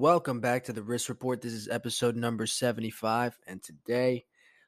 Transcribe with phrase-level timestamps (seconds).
[0.00, 1.42] Welcome back to the Risk Report.
[1.42, 3.38] This is episode number 75.
[3.46, 4.24] And today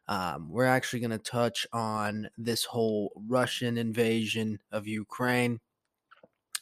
[0.07, 5.61] um, we're actually going to touch on this whole Russian invasion of Ukraine.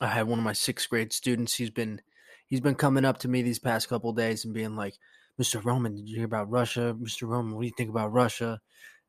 [0.00, 1.56] I had one of my sixth grade students.
[1.56, 2.00] He's been
[2.46, 4.94] he's been coming up to me these past couple days and being like,
[5.36, 5.64] "Mr.
[5.64, 6.96] Roman, did you hear about Russia?
[6.96, 7.26] Mr.
[7.26, 8.60] Roman, what do you think about Russia?"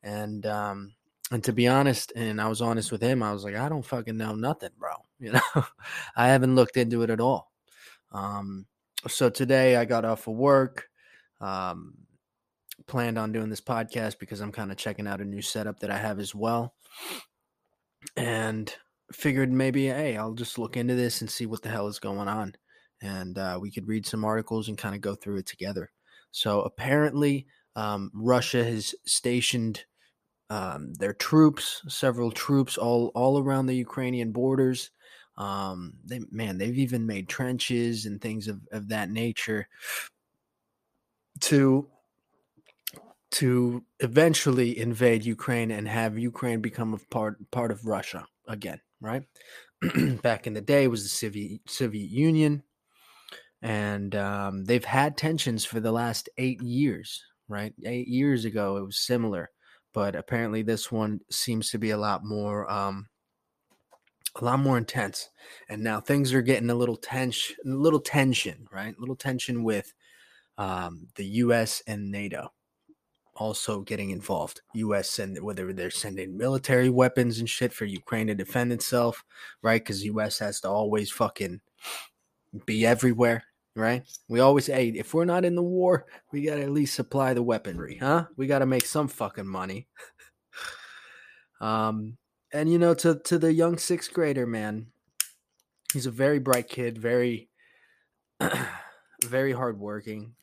[0.02, 0.96] And um,
[1.30, 3.86] and to be honest, and I was honest with him, I was like, "I don't
[3.86, 4.94] fucking know nothing, bro.
[5.20, 5.66] You know,
[6.16, 7.52] I haven't looked into it at all."
[8.12, 8.66] Um,
[9.08, 10.88] so today I got off of work.
[11.40, 11.96] Um,
[12.88, 15.92] planned on doing this podcast because I'm kind of checking out a new setup that
[15.92, 16.76] I have as well.
[18.18, 18.74] And
[19.12, 22.28] figured maybe, hey, I'll just look into this and see what the hell is going
[22.28, 22.54] on.
[23.02, 25.92] And uh, we could read some articles and kind of go through it together.
[26.32, 29.86] So apparently, um, Russia has stationed
[30.50, 34.92] um, their troops, several troops, all all around the Ukrainian borders.
[35.38, 39.68] Um, they man, they've even made trenches and things of, of that nature
[41.42, 41.88] to
[43.32, 49.24] to eventually invade Ukraine and have Ukraine become a part part of Russia again, right?
[50.22, 52.64] Back in the day, was the Soviet Soviet Union,
[53.62, 57.74] and um, they've had tensions for the last eight years, right?
[57.86, 59.50] Eight years ago, it was similar,
[59.94, 63.08] but apparently this one seems to be a lot more um,
[64.40, 65.30] a lot more intense.
[65.70, 68.96] And now things are getting a little tension, a little tension, right?
[68.96, 69.94] A little tension with
[70.58, 71.82] um, the U.S.
[71.88, 72.52] and NATO
[73.36, 74.62] also getting involved.
[74.76, 75.20] U.S.
[75.20, 79.24] and whether they're sending military weapons and shit for Ukraine to defend itself,
[79.62, 79.82] right?
[79.82, 80.40] Because U.S.
[80.40, 81.60] has to always fucking
[82.66, 83.44] be everywhere,
[83.76, 84.04] right?
[84.28, 87.34] We always, hey, if we're not in the war, we got to at least supply
[87.34, 88.26] the weaponry, huh?
[88.38, 89.88] We got to make some fucking money.
[91.62, 92.18] um,
[92.54, 94.88] and you know, to to the young sixth grader, man,
[95.94, 97.50] he's a very bright kid, very,
[99.24, 100.36] very hardworking,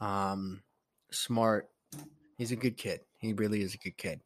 [0.00, 0.62] um,
[1.10, 1.68] smart.
[2.36, 3.00] He's a good kid.
[3.18, 4.20] He really is a good kid.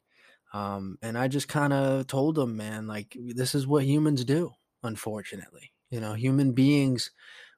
[0.53, 4.51] Um, and I just kind of told him, man, like this is what humans do.
[4.83, 7.11] Unfortunately, you know, human beings,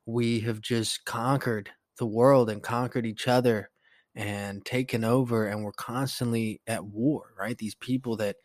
[0.06, 3.70] we have just conquered the world and conquered each other
[4.16, 7.58] and taken over, and we're constantly at war, right?
[7.58, 8.38] These people that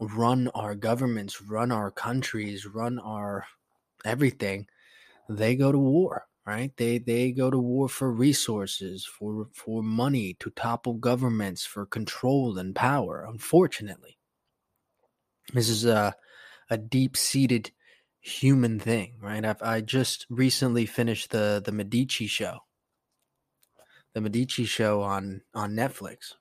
[0.00, 3.46] run our governments, run our countries, run our
[4.04, 4.66] everything,
[5.28, 6.72] they go to war, right?
[6.76, 12.58] They they go to war for resources, for for money, to topple governments, for control
[12.58, 13.26] and power.
[13.28, 14.18] Unfortunately,
[15.52, 16.14] this is a
[16.70, 17.70] a deep seated
[18.20, 19.44] human thing, right?
[19.44, 22.60] I've, I just recently finished the the Medici show,
[24.14, 26.34] the Medici show on on Netflix,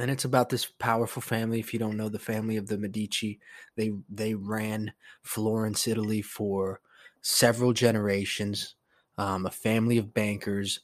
[0.00, 1.60] and it's about this powerful family.
[1.60, 3.40] If you don't know the family of the Medici,
[3.76, 6.80] they they ran Florence, Italy for
[7.22, 8.74] several generations.
[9.18, 10.80] Um, a family of bankers,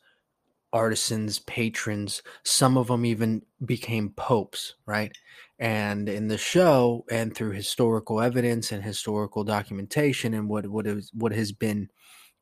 [0.73, 2.23] artisans, patrons.
[2.45, 5.17] Some of them even became popes, right?
[5.59, 11.11] And in the show, and through historical evidence and historical documentation, and what what is
[11.15, 11.91] what has been,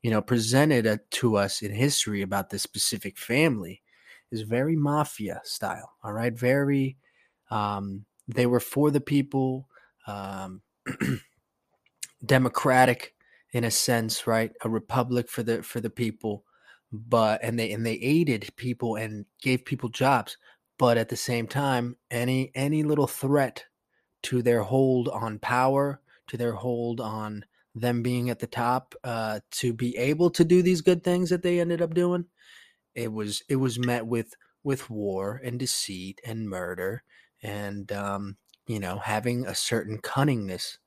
[0.03, 3.81] you know, presented uh, to us in history about this specific family,
[4.31, 5.93] is very mafia style.
[6.03, 6.97] All right, very.
[7.51, 9.67] Um, they were for the people,
[10.07, 10.61] um,
[12.25, 13.13] democratic
[13.53, 14.51] in a sense, right?
[14.63, 16.43] A republic for the for the people,
[16.91, 20.37] but and they and they aided people and gave people jobs,
[20.77, 23.63] but at the same time, any any little threat
[24.23, 27.45] to their hold on power, to their hold on
[27.75, 31.43] them being at the top, uh, to be able to do these good things that
[31.43, 32.25] they ended up doing,
[32.95, 34.33] it was it was met with
[34.63, 37.03] with war and deceit and murder
[37.43, 38.37] and um,
[38.67, 40.77] you know having a certain cunningness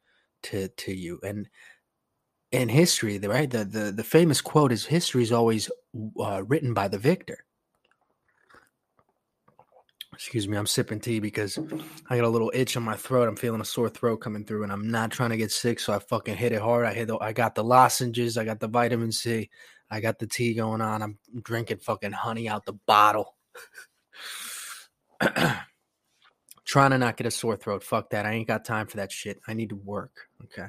[0.43, 1.21] to to you.
[1.23, 1.49] And
[2.51, 5.71] in history the right the the, the famous quote is history is always
[6.21, 7.45] uh, written by the victor.
[10.15, 11.59] Excuse me i'm sipping tea because
[12.11, 13.29] i got a little itch on my throat.
[13.29, 15.93] I'm feeling a sore throat coming through and i'm not trying to get sick so
[15.93, 16.87] i fucking hit it hard.
[16.87, 19.49] I hit the, i got the lozenges i got the vitamin c
[19.91, 21.03] I got the tea going on.
[21.03, 23.35] I'm drinking fucking honey out the bottle.
[26.65, 27.83] Trying to not get a sore throat.
[27.83, 28.27] Fuck that.
[28.27, 29.41] I ain't got time for that shit.
[29.49, 30.29] I need to work.
[30.45, 30.69] Okay.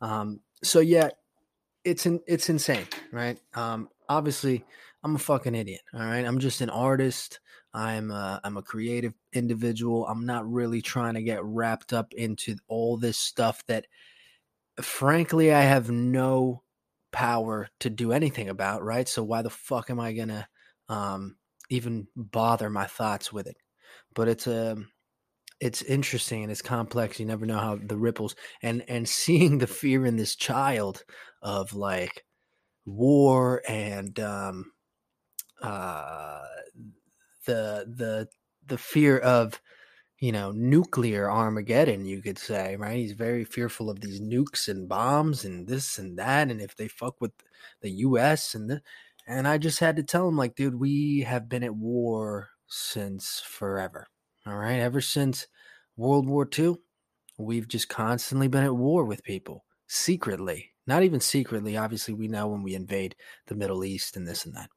[0.00, 1.10] Um, so yeah,
[1.84, 3.38] it's in, it's insane, right?
[3.54, 4.64] Um, obviously
[5.04, 5.82] I'm a fucking idiot.
[5.94, 6.26] All right.
[6.26, 7.38] I'm just an artist.
[7.72, 10.06] I'm a, I'm a creative individual.
[10.08, 13.86] I'm not really trying to get wrapped up into all this stuff that
[14.80, 16.62] frankly I have no
[17.12, 19.08] power to do anything about, right?
[19.08, 20.48] So why the fuck am I to
[20.88, 21.36] um
[21.70, 23.56] even bother my thoughts with it?
[24.14, 24.88] But it's a um,
[25.60, 27.20] it's interesting and it's complex.
[27.20, 31.04] You never know how the ripples and and seeing the fear in this child
[31.42, 32.24] of like
[32.86, 34.72] war and um
[35.62, 36.40] uh
[37.46, 38.28] the the
[38.66, 39.60] the fear of
[40.20, 42.96] you know nuclear armageddon you could say right?
[42.96, 46.88] He's very fearful of these nukes and bombs and this and that and if they
[46.88, 47.32] fuck with
[47.82, 48.82] the us and the
[49.26, 53.42] and i just had to tell him like dude we have been at war since
[53.44, 54.06] forever
[54.46, 54.78] all right?
[54.80, 55.46] Ever since
[55.96, 56.74] world war ii
[57.38, 62.48] we've just constantly been at war with people secretly not even secretly obviously we know
[62.48, 64.70] when we invade the middle east and this and that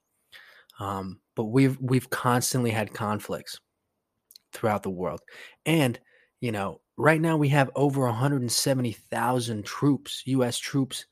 [0.79, 3.59] um, but we've we've constantly had conflicts
[4.53, 5.21] throughout the world.
[5.65, 5.99] And,
[6.41, 11.05] you know, right now we have over 170,000 troops, US troops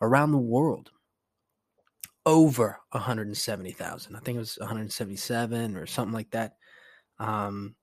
[0.00, 0.90] around the world.
[2.26, 4.14] Over 170,000.
[4.14, 6.56] I think it was 177 or something like that.
[7.18, 7.74] Um,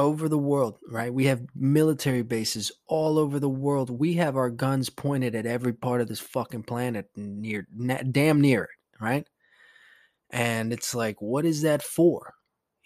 [0.00, 1.12] over the world, right?
[1.12, 3.90] We have military bases all over the world.
[3.90, 7.66] We have our guns pointed at every part of this fucking planet, near,
[8.10, 9.28] damn near it, right?
[10.30, 12.34] And it's like, what is that for?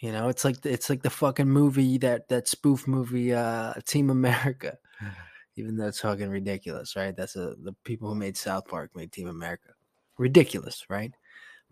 [0.04, 3.72] You know, it's like the, it's like the fucking movie that that spoof movie, uh,
[3.86, 4.76] Team America.
[5.56, 7.16] Even though it's fucking ridiculous, right?
[7.16, 9.70] That's a, the people who made South Park made Team America.
[10.18, 11.12] Ridiculous, right?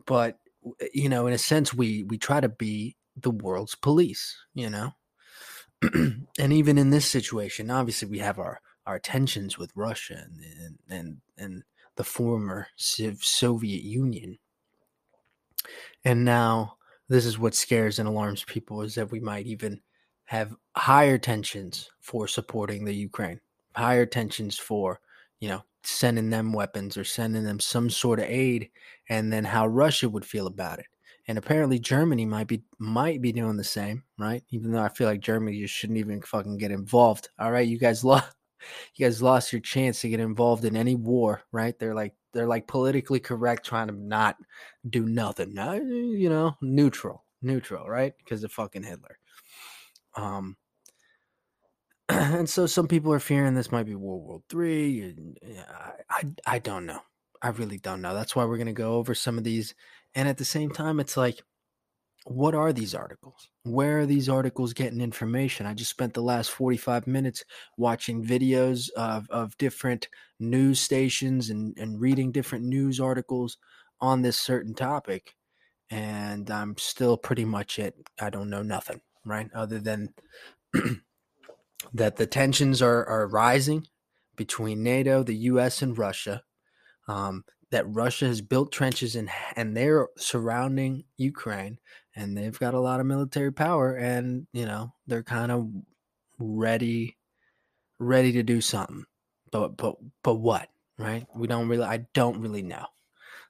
[0.06, 0.38] But
[0.94, 4.34] you know, in a sense, we we try to be the world's police.
[4.54, 4.92] You know,
[5.82, 10.24] and even in this situation, obviously, we have our our tensions with Russia
[10.58, 11.64] and and and
[11.96, 14.38] the former Soviet Union
[16.04, 16.76] and now
[17.12, 19.78] this is what scares and alarms people is that we might even
[20.24, 23.38] have higher tensions for supporting the Ukraine,
[23.76, 24.98] higher tensions for,
[25.38, 28.70] you know, sending them weapons or sending them some sort of aid
[29.10, 30.86] and then how Russia would feel about it.
[31.28, 34.42] And apparently Germany might be might be doing the same, right?
[34.48, 37.28] Even though I feel like Germany just shouldn't even fucking get involved.
[37.38, 38.34] All right, you guys lost
[38.96, 41.78] you guys lost your chance to get involved in any war, right?
[41.78, 44.36] They're like they're like politically correct, trying to not
[44.88, 45.56] do nothing.
[45.56, 48.14] you know, neutral, neutral, right?
[48.18, 49.18] Because of fucking Hitler.
[50.14, 50.56] Um,
[52.08, 55.14] and so some people are fearing this might be World War Three.
[55.68, 57.00] I, I, I don't know.
[57.40, 58.14] I really don't know.
[58.14, 59.74] That's why we're gonna go over some of these.
[60.14, 61.42] And at the same time, it's like
[62.24, 63.48] what are these articles?
[63.64, 65.66] Where are these articles getting information?
[65.66, 67.44] I just spent the last 45 minutes
[67.76, 70.08] watching videos of, of different
[70.38, 73.58] news stations and, and reading different news articles
[74.00, 75.34] on this certain topic.
[75.90, 77.94] And I'm still pretty much it.
[78.20, 79.50] I don't know nothing, right?
[79.54, 80.14] Other than
[81.92, 83.86] that the tensions are, are rising
[84.36, 86.42] between NATO, the US, and Russia.
[87.08, 91.78] Um, that Russia has built trenches in, and they're surrounding Ukraine
[92.14, 95.68] and they've got a lot of military power and you know they're kind of
[96.38, 97.16] ready
[97.98, 99.04] ready to do something.
[99.50, 101.26] But but but what right?
[101.34, 102.86] We don't really i don't really know.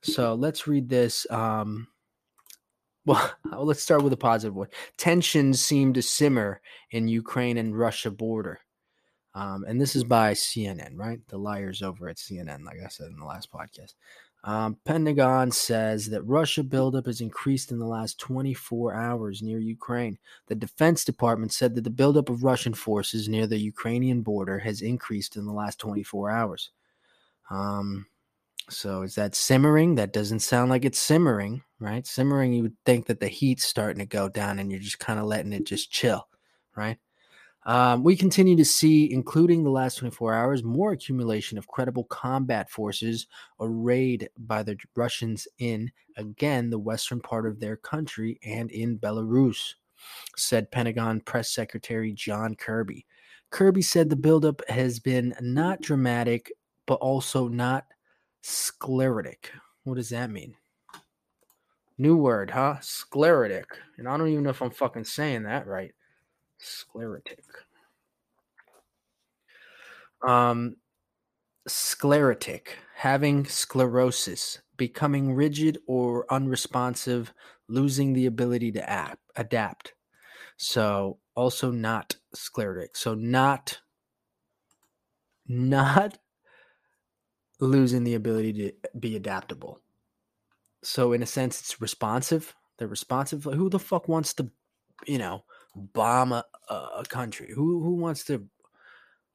[0.03, 1.89] So let's read this um
[3.05, 4.69] well let's start with a positive one.
[4.97, 8.61] Tensions seem to simmer in ukraine and russia border.
[9.35, 11.21] Um, and this is by cnn right?
[11.29, 13.95] The liars over at cnn like i said in the last podcast
[14.45, 20.19] um, Pentagon says that Russia buildup has increased in the last 24 hours near Ukraine.
[20.49, 24.83] The Defense Department said that the buildup of Russian forces near the Ukrainian border has
[24.83, 26.71] increased in the last 24 hours.
[27.51, 28.07] Um,
[28.69, 29.95] so is that simmering?
[29.95, 32.05] That doesn't sound like it's simmering, right?
[32.05, 35.21] Simmering, you would think that the heat's starting to go down and you're just kind
[35.21, 36.27] of letting it just chill,
[36.75, 36.99] right?
[37.65, 42.69] Um, we continue to see, including the last 24 hours, more accumulation of credible combat
[42.69, 43.29] forces
[43.61, 49.75] arrayed by the Russians in, again, the western part of their country and in Belarus,
[50.37, 53.07] said Pentagon Press Secretary John Kirby.
[53.51, 56.51] Kirby said the buildup has been not dramatic,
[56.87, 57.85] but also not
[58.43, 59.53] sclerotic.
[59.85, 60.57] What does that mean?
[61.97, 62.81] New word, huh?
[62.81, 63.67] Sclerotic.
[63.99, 65.95] And I don't even know if I'm fucking saying that right
[66.63, 67.45] sclerotic.
[70.27, 70.77] Um,
[71.67, 77.33] sclerotic, having sclerosis, becoming rigid or unresponsive,
[77.69, 79.95] losing the ability to ap- adapt.
[80.57, 82.97] So also not sclerotic.
[82.97, 83.81] So not
[85.49, 86.19] not
[87.61, 89.81] losing the ability to be adaptable.
[90.83, 92.55] So in a sense, it's responsive.
[92.79, 93.45] They're responsive.
[93.45, 94.51] Who the fuck wants to,
[95.07, 97.53] you know, bomb a, a country?
[97.55, 98.47] Who who wants to,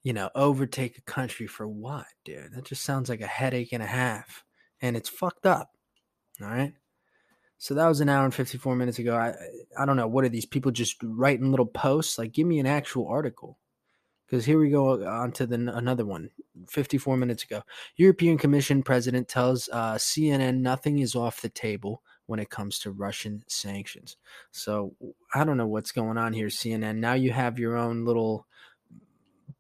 [0.04, 2.54] you know, overtake a country for what, dude?
[2.54, 4.44] That just sounds like a headache and a half,
[4.82, 5.72] and it's fucked up.
[6.42, 6.74] All right.
[7.60, 9.16] So that was an hour and 54 minutes ago.
[9.16, 9.34] I
[9.78, 10.08] I don't know.
[10.08, 12.18] What are these people just writing little posts?
[12.18, 13.58] Like, give me an actual article.
[14.26, 16.30] Because here we go on to the another one.
[16.70, 17.62] 54 minutes ago,
[17.96, 22.92] European Commission president tells uh, CNN nothing is off the table when it comes to
[22.92, 24.18] Russian sanctions.
[24.52, 24.94] So
[25.34, 26.98] I don't know what's going on here, CNN.
[26.98, 28.46] Now you have your own little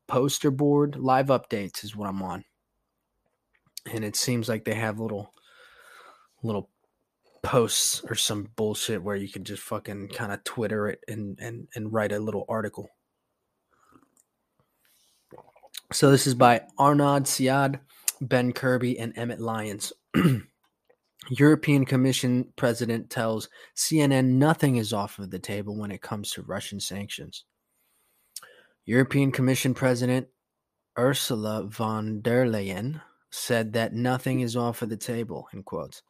[0.07, 0.95] poster board.
[0.95, 2.43] Live updates is what I'm on,
[3.91, 5.33] and it seems like they have little
[6.43, 6.69] little
[7.41, 11.67] posts or some bullshit where you can just fucking kind of Twitter it and and
[11.75, 12.89] and write a little article.
[15.93, 17.79] So this is by Arnaud Siad,
[18.19, 19.93] Ben Kirby, and Emmett Lyons.
[21.29, 26.41] European Commission president tells CNN nothing is off of the table when it comes to
[26.41, 27.43] Russian sanctions.
[28.85, 30.27] European Commission President
[30.97, 36.01] Ursula von der Leyen said that nothing is off of the table, in quotes,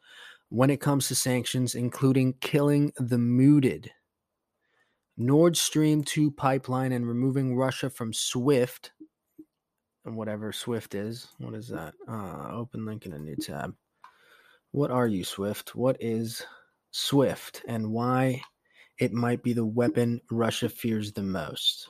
[0.48, 3.90] when it comes to sanctions, including killing the mooted
[5.16, 8.92] Nord Stream 2 pipeline and removing Russia from SWIFT,
[10.04, 11.26] and whatever Swift is.
[11.38, 11.94] What is that?
[12.08, 13.74] Uh, open link in a new tab.
[14.72, 15.74] What are you, Swift?
[15.74, 16.42] What is
[16.90, 18.42] Swift and why
[18.98, 21.88] it might be the weapon Russia fears the most?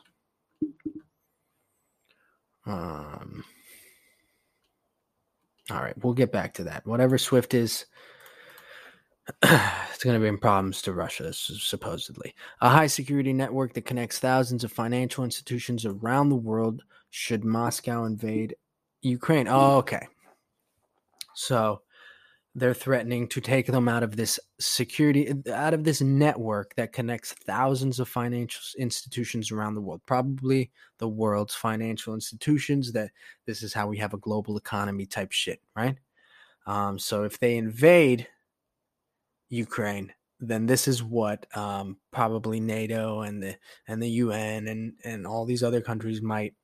[2.66, 3.44] Um,
[5.70, 6.86] all right, we'll get back to that.
[6.86, 7.86] Whatever Swift is,
[9.42, 12.34] it's going to bring problems to Russia, supposedly.
[12.60, 18.04] A high security network that connects thousands of financial institutions around the world should Moscow
[18.04, 18.54] invade
[19.02, 19.48] Ukraine.
[19.48, 20.06] Oh, okay.
[21.34, 21.82] So
[22.58, 27.32] they're threatening to take them out of this security, out of this network that connects
[27.32, 32.92] thousands of financial institutions around the world, probably the world's financial institutions.
[32.92, 33.10] That
[33.46, 35.96] this is how we have a global economy type shit, right?
[36.66, 38.28] Um, so if they invade
[39.48, 45.26] Ukraine, then this is what um, probably NATO and the and the UN and and
[45.26, 46.54] all these other countries might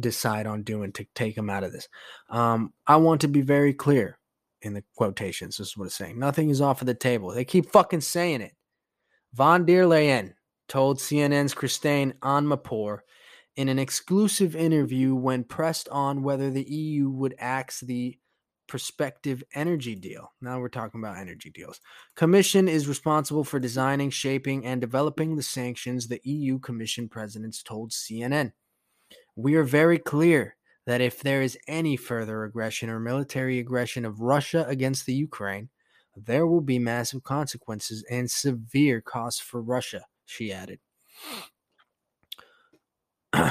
[0.00, 1.88] decide on doing to take them out of this.
[2.30, 4.18] Um, I want to be very clear
[4.62, 5.56] in the quotations.
[5.56, 6.18] This is what it's saying.
[6.18, 7.30] Nothing is off of the table.
[7.30, 8.52] They keep fucking saying it.
[9.34, 10.34] Von der Leyen
[10.68, 13.00] told CNN's Christine Amanpour
[13.56, 18.18] in an exclusive interview when pressed on whether the EU would axe the
[18.66, 20.32] prospective energy deal.
[20.40, 21.80] Now we're talking about energy deals.
[22.16, 27.90] Commission is responsible for designing, shaping, and developing the sanctions, the EU Commission presidents told
[27.90, 28.52] CNN.
[29.36, 34.20] We are very clear that if there is any further aggression or military aggression of
[34.20, 35.68] Russia against the Ukraine,
[36.16, 40.78] there will be massive consequences and severe costs for Russia, she added.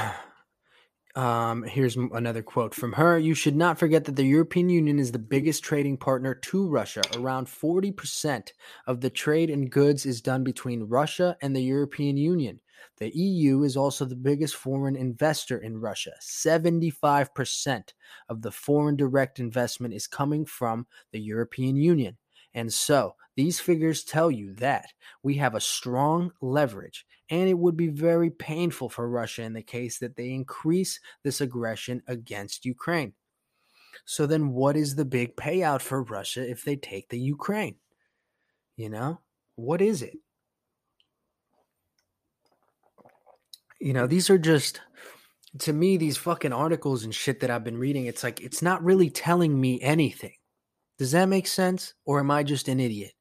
[1.15, 5.11] um, here's another quote from her You should not forget that the European Union is
[5.11, 7.01] the biggest trading partner to Russia.
[7.15, 8.51] Around 40%
[8.85, 12.59] of the trade in goods is done between Russia and the European Union.
[12.97, 16.13] The EU is also the biggest foreign investor in Russia.
[16.21, 17.93] 75%
[18.29, 22.17] of the foreign direct investment is coming from the European Union.
[22.53, 24.87] And so these figures tell you that
[25.23, 29.61] we have a strong leverage, and it would be very painful for Russia in the
[29.61, 33.13] case that they increase this aggression against Ukraine.
[34.05, 37.75] So then, what is the big payout for Russia if they take the Ukraine?
[38.75, 39.21] You know,
[39.55, 40.17] what is it?
[43.81, 44.79] You know, these are just
[45.59, 48.05] to me these fucking articles and shit that I've been reading.
[48.05, 50.35] It's like it's not really telling me anything.
[50.97, 51.93] Does that make sense?
[52.05, 53.13] Or am I just an idiot?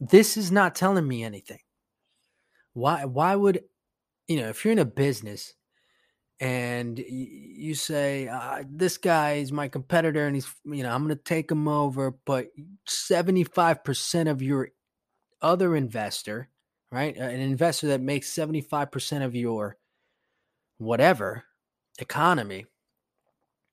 [0.00, 1.60] This is not telling me anything.
[2.74, 3.62] Why why would
[4.28, 5.54] you know, if you're in a business
[6.40, 11.16] and you say uh, this guy is my competitor and he's you know i'm going
[11.16, 12.48] to take him over but
[12.86, 14.68] 75% of your
[15.40, 16.50] other investor
[16.90, 17.16] right?
[17.16, 19.76] An investor that makes 75% of your
[20.78, 21.44] whatever
[21.98, 22.66] economy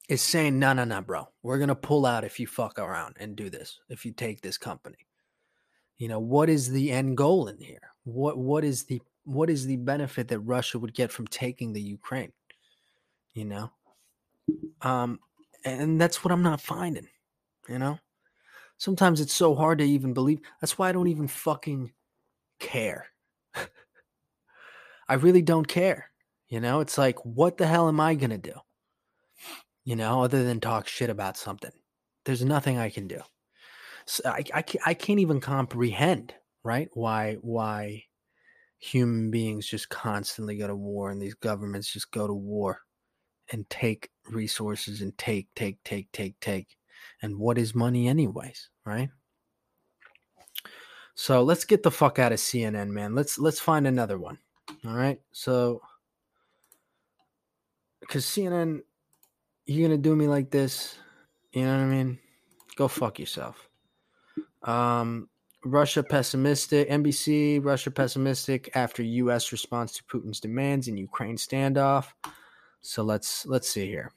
[0.09, 3.15] is saying, no, no, no, bro, we're going to pull out if you fuck around
[3.19, 4.97] and do this, if you take this company.
[5.97, 7.91] You know, what is the end goal in here?
[8.03, 11.81] What what is the what is the benefit that Russia would get from taking the
[11.81, 12.33] Ukraine?
[13.33, 13.71] You know?
[14.81, 15.19] Um
[15.63, 17.07] and that's what I'm not finding,
[17.69, 17.99] you know?
[18.77, 20.41] Sometimes it's so hard to even believe.
[20.59, 21.91] That's why I don't even fucking
[22.63, 23.07] care.
[25.07, 26.09] I really don't care.
[26.47, 28.53] You know, it's like, what the hell am I going to do?
[29.83, 31.71] You know, other than talk shit about something.
[32.25, 33.19] There's nothing I can do.
[34.05, 36.89] So I, I, I can't even comprehend, right?
[36.93, 38.03] Why why
[38.79, 42.79] human beings just constantly go to war and these governments just go to war
[43.51, 46.75] and take resources and take, take, take, take, take.
[47.21, 49.09] And what is money, anyways, right?
[51.15, 53.13] So let's get the fuck out of CNN, man.
[53.15, 54.37] Let's let's find another one.
[54.85, 55.19] All right.
[55.31, 55.81] So
[57.99, 58.81] because CNN,
[59.65, 60.97] you're gonna do me like this,
[61.51, 62.19] you know what I mean?
[62.75, 63.69] Go fuck yourself.
[64.63, 65.29] Um,
[65.63, 66.89] Russia pessimistic.
[66.89, 69.51] NBC, Russia pessimistic after U.S.
[69.51, 72.07] response to Putin's demands in Ukraine standoff.
[72.81, 74.11] So let's let's see here.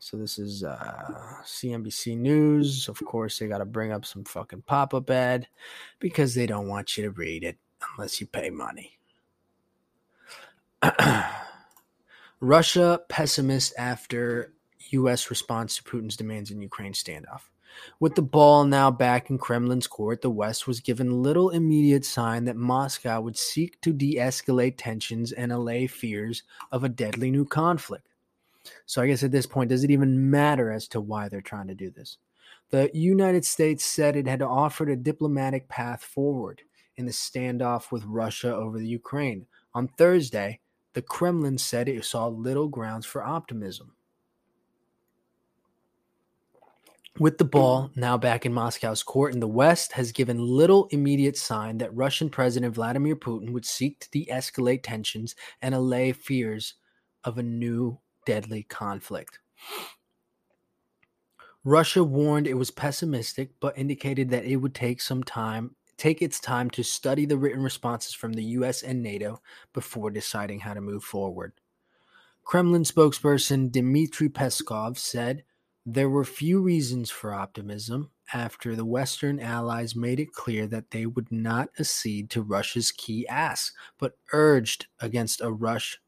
[0.00, 2.88] So this is uh, CNBC News.
[2.88, 5.48] Of course, they got to bring up some fucking pop-up ad
[5.98, 7.58] because they don't want you to read it
[7.96, 8.98] unless you pay money.
[12.40, 14.52] Russia pessimist after
[14.90, 15.30] U.S.
[15.30, 17.42] response to Putin's demands in Ukraine standoff.
[18.00, 22.44] With the ball now back in Kremlin's court, the West was given little immediate sign
[22.44, 27.44] that Moscow would seek to de escalate tensions and allay fears of a deadly new
[27.44, 28.06] conflict.
[28.86, 31.68] So, I guess at this point, does it even matter as to why they're trying
[31.68, 32.18] to do this?
[32.70, 36.62] The United States said it had offered a diplomatic path forward
[36.96, 39.46] in the standoff with Russia over the Ukraine.
[39.74, 40.60] On Thursday,
[40.92, 43.92] the Kremlin said it saw little grounds for optimism.
[47.18, 51.36] With the ball now back in Moscow's court in the West has given little immediate
[51.36, 56.74] sign that Russian President Vladimir Putin would seek to de escalate tensions and allay fears
[57.24, 59.38] of a new deadly conflict.
[61.64, 66.38] Russia warned it was pessimistic, but indicated that it would take some time, take its
[66.38, 69.40] time to study the written responses from the US and NATO
[69.72, 71.54] before deciding how to move forward.
[72.44, 75.42] Kremlin spokesperson Dmitry Peskov said
[75.86, 81.06] there were few reasons for optimism after the Western allies made it clear that they
[81.06, 85.98] would not accede to Russia's key asks, but urged against a rush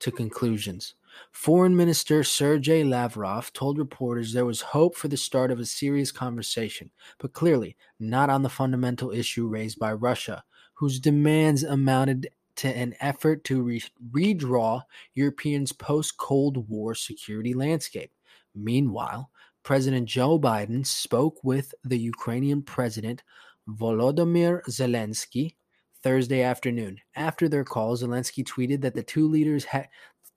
[0.00, 0.94] to conclusions.
[1.30, 6.12] Foreign Minister Sergei Lavrov told reporters there was hope for the start of a serious
[6.12, 10.44] conversation, but clearly not on the fundamental issue raised by Russia,
[10.74, 14.82] whose demands amounted to an effort to re- redraw
[15.14, 18.12] Europeans' post Cold War security landscape.
[18.54, 19.30] Meanwhile,
[19.62, 23.22] President Joe Biden spoke with the Ukrainian President
[23.68, 25.54] Volodymyr Zelensky
[26.02, 26.98] Thursday afternoon.
[27.14, 29.88] After their call, Zelensky tweeted that the two leaders had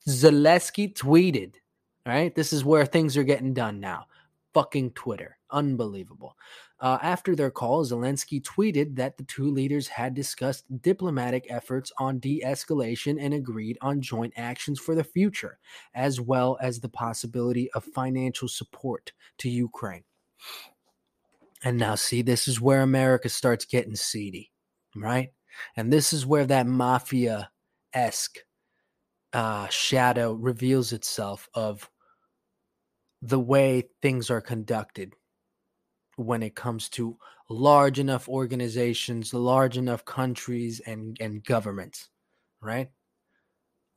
[0.07, 1.55] Zelensky tweeted,
[2.05, 2.33] right?
[2.35, 4.05] This is where things are getting done now.
[4.53, 5.37] Fucking Twitter.
[5.51, 6.35] Unbelievable.
[6.79, 12.19] Uh, after their call, Zelensky tweeted that the two leaders had discussed diplomatic efforts on
[12.19, 15.57] de escalation and agreed on joint actions for the future,
[15.93, 20.03] as well as the possibility of financial support to Ukraine.
[21.63, 24.51] And now, see, this is where America starts getting seedy,
[24.95, 25.31] right?
[25.75, 27.49] And this is where that mafia
[27.93, 28.39] esque
[29.35, 31.89] uh, shadow reveals itself of
[33.21, 35.13] the way things are conducted
[36.15, 37.17] when it comes to
[37.49, 42.09] large enough organizations, large enough countries and and governments,
[42.61, 42.89] right?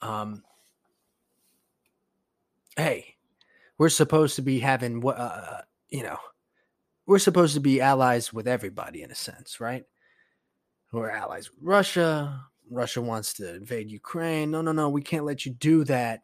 [0.03, 0.43] Um
[2.77, 3.15] hey,
[3.79, 6.19] we're supposed to be having what uh, you know,
[7.07, 9.85] we're supposed to be allies with everybody in a sense, right?
[10.91, 12.49] We're allies with Russia.
[12.71, 14.51] Russia wants to invade Ukraine.
[14.51, 16.21] No, no, no, we can't let you do that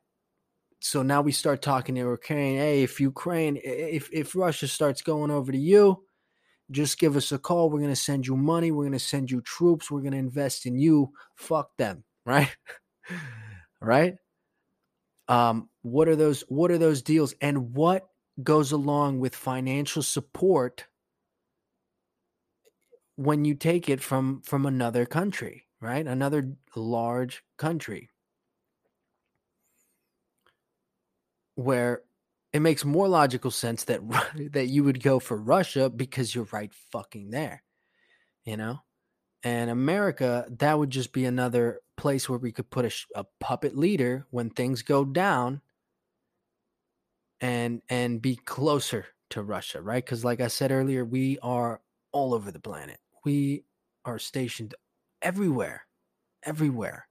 [0.84, 2.58] so now we start talking to Ukraine.
[2.58, 6.04] Hey, if Ukraine, if if Russia starts going over to you,
[6.70, 7.70] just give us a call.
[7.70, 8.70] We're gonna send you money.
[8.70, 9.90] We're gonna send you troops.
[9.90, 11.12] We're gonna invest in you.
[11.36, 12.54] Fuck them, right?
[13.80, 14.16] right?
[15.26, 16.42] Um, what are those?
[16.48, 17.34] What are those deals?
[17.40, 18.06] And what
[18.42, 20.84] goes along with financial support
[23.16, 26.06] when you take it from from another country, right?
[26.06, 28.10] Another large country.
[31.54, 32.02] where
[32.52, 34.00] it makes more logical sense that
[34.52, 37.62] that you would go for Russia because you're right fucking there,
[38.44, 38.80] you know.
[39.42, 43.76] And America, that would just be another place where we could put a, a puppet
[43.76, 45.60] leader when things go down,
[47.40, 50.04] and and be closer to Russia, right?
[50.04, 51.80] Because like I said earlier, we are
[52.12, 52.98] all over the planet.
[53.24, 53.64] We
[54.04, 54.74] are stationed
[55.24, 55.86] everywhere,
[56.44, 57.08] everywhere.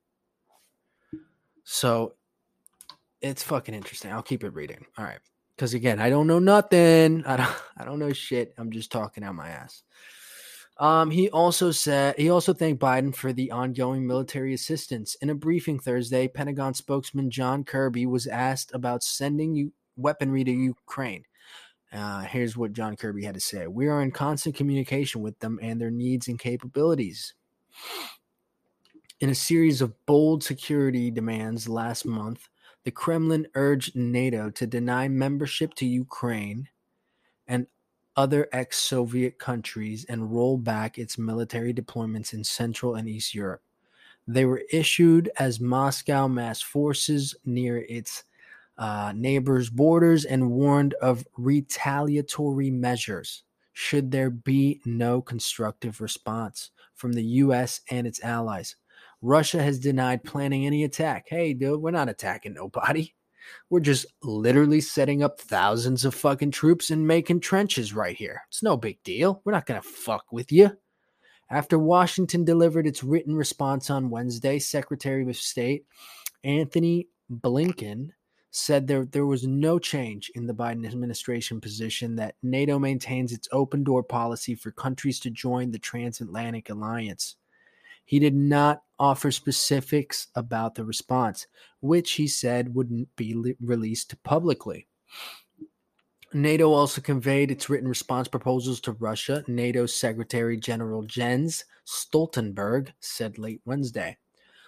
[1.66, 2.14] So
[3.22, 4.12] it's fucking interesting.
[4.12, 4.86] I'll keep it reading.
[4.98, 5.20] All right.
[5.56, 7.24] Because again, I don't know nothing.
[7.28, 8.54] I don't I don't know shit.
[8.58, 9.84] I'm just talking out my ass.
[10.78, 15.16] Um, he also said he also thanked Biden for the ongoing military assistance.
[15.22, 20.52] In a briefing Thursday, Pentagon spokesman John Kirby was asked about sending you weaponry to
[20.52, 21.26] Ukraine.
[21.94, 25.60] Uh, here's what John Kirby had to say We are in constant communication with them
[25.62, 27.36] and their needs and capabilities.
[29.20, 32.50] In a series of bold security demands last month,
[32.84, 36.68] the Kremlin urged NATO to deny membership to Ukraine
[37.48, 37.68] and
[38.16, 43.64] other ex Soviet countries and roll back its military deployments in Central and East Europe.
[44.28, 48.26] They were issued as Moscow massed forces near its
[48.78, 57.14] uh, neighbors' borders and warned of retaliatory measures should there be no constructive response from
[57.14, 57.82] the U.S.
[57.90, 58.76] and its allies.
[59.22, 61.26] Russia has denied planning any attack.
[61.28, 63.14] Hey, dude, we're not attacking nobody.
[63.70, 68.42] We're just literally setting up thousands of fucking troops and making trenches right here.
[68.50, 69.42] It's no big deal.
[69.44, 70.78] We're not going to fuck with you.
[71.50, 75.86] After Washington delivered its written response on Wednesday, Secretary of State
[76.44, 78.10] Antony Blinken
[78.56, 83.48] said there, there was no change in the Biden administration position that NATO maintains its
[83.52, 87.36] open door policy for countries to join the transatlantic alliance.
[88.06, 91.48] He did not offer specifics about the response,
[91.82, 94.88] which he said wouldn't be released publicly.
[96.32, 103.40] NATO also conveyed its written response proposals to Russia, NATO Secretary General Jens Stoltenberg said
[103.40, 104.18] late Wednesday.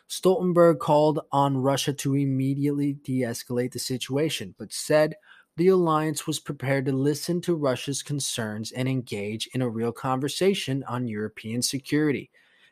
[0.10, 5.16] Stoltenberg called on Russia to immediately de escalate the situation, but said
[5.58, 10.84] the alliance was prepared to listen to Russia's concerns and engage in a real conversation
[10.88, 12.30] on European security.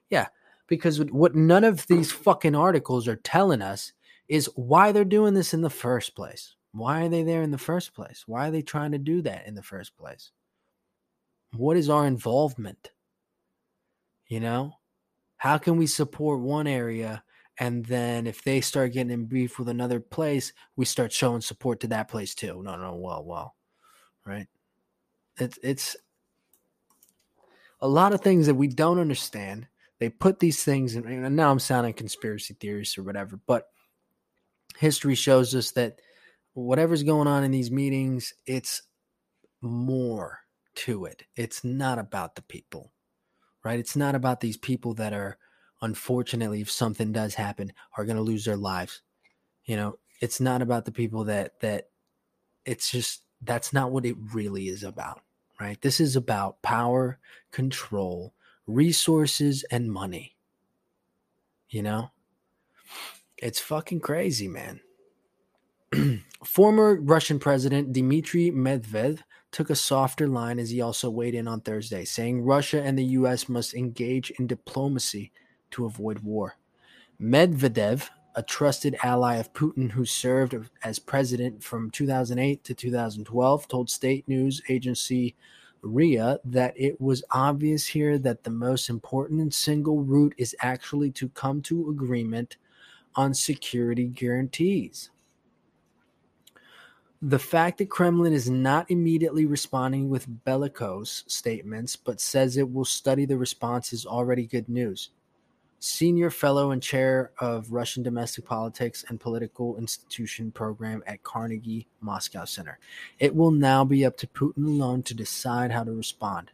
[0.09, 0.27] Yeah,
[0.67, 3.93] because what none of these fucking articles are telling us
[4.27, 6.55] is why they're doing this in the first place.
[6.71, 8.23] Why are they there in the first place?
[8.25, 10.31] Why are they trying to do that in the first place?
[11.55, 12.91] What is our involvement?
[14.27, 14.73] You know,
[15.43, 17.21] how can we support one area
[17.60, 21.82] and then if they start getting in beef with another place, we start showing support
[21.82, 22.63] to that place too?
[22.63, 23.56] No, no, well, well,
[24.25, 24.47] right?
[25.38, 25.97] It's it's
[27.82, 29.67] a lot of things that we don't understand
[29.99, 33.67] they put these things in, and now I'm sounding conspiracy theorists or whatever, but
[34.77, 35.99] history shows us that
[36.53, 38.82] whatever's going on in these meetings, it's
[39.60, 40.39] more
[40.75, 41.23] to it.
[41.36, 42.93] It's not about the people,
[43.63, 43.80] right?
[43.80, 45.38] It's not about these people that are,
[45.82, 49.02] unfortunately, if something does happen, are going to lose their lives.
[49.65, 51.89] You know, it's not about the people that, that
[52.65, 55.21] it's just, that's not what it really is about,
[55.60, 55.82] right?
[55.82, 57.19] This is about power,
[57.52, 58.34] control,
[58.67, 60.36] resources and money.
[61.69, 62.12] You know?
[63.38, 64.80] It's fucking crazy, man.
[66.45, 69.19] Former Russian President Dmitry Medvedev
[69.53, 73.05] took a softer line as he also weighed in on Thursday, saying Russia and the
[73.05, 73.47] U.S.
[73.47, 75.31] must engage in diplomacy
[75.71, 76.57] to avoid war.
[77.21, 83.89] Medvedev, a trusted ally of Putin who served as president from 2008 to 2012, told
[83.89, 85.35] state news agency
[85.83, 91.29] RIA that it was obvious here that the most important single route is actually to
[91.29, 92.57] come to agreement
[93.15, 95.11] on security guarantees.
[97.25, 102.83] The fact that Kremlin is not immediately responding with bellicose statements but says it will
[102.83, 105.09] study the response is already good news
[105.79, 112.45] senior fellow and chair of Russian domestic politics and political institution program at Carnegie Moscow
[112.45, 112.79] Center.
[113.19, 116.51] It will now be up to Putin alone to decide how to respond.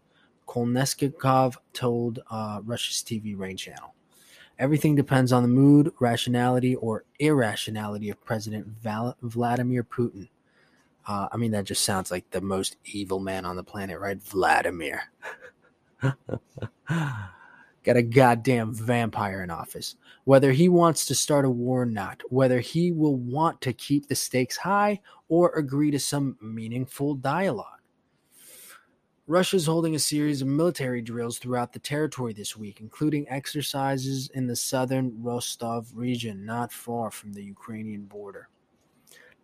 [0.48, 3.94] Kolesnikov told uh, Russia's TV Rain channel.
[4.58, 10.28] Everything depends on the mood, rationality, or irrationality of President Val- Vladimir Putin.
[11.10, 14.22] Uh, I mean, that just sounds like the most evil man on the planet, right?
[14.22, 15.02] Vladimir.
[16.04, 19.96] got a goddamn vampire in office.
[20.26, 24.08] Whether he wants to start a war or not, whether he will want to keep
[24.08, 27.82] the stakes high or agree to some meaningful dialogue.
[29.26, 34.30] Russia is holding a series of military drills throughout the territory this week, including exercises
[34.36, 38.50] in the southern Rostov region, not far from the Ukrainian border.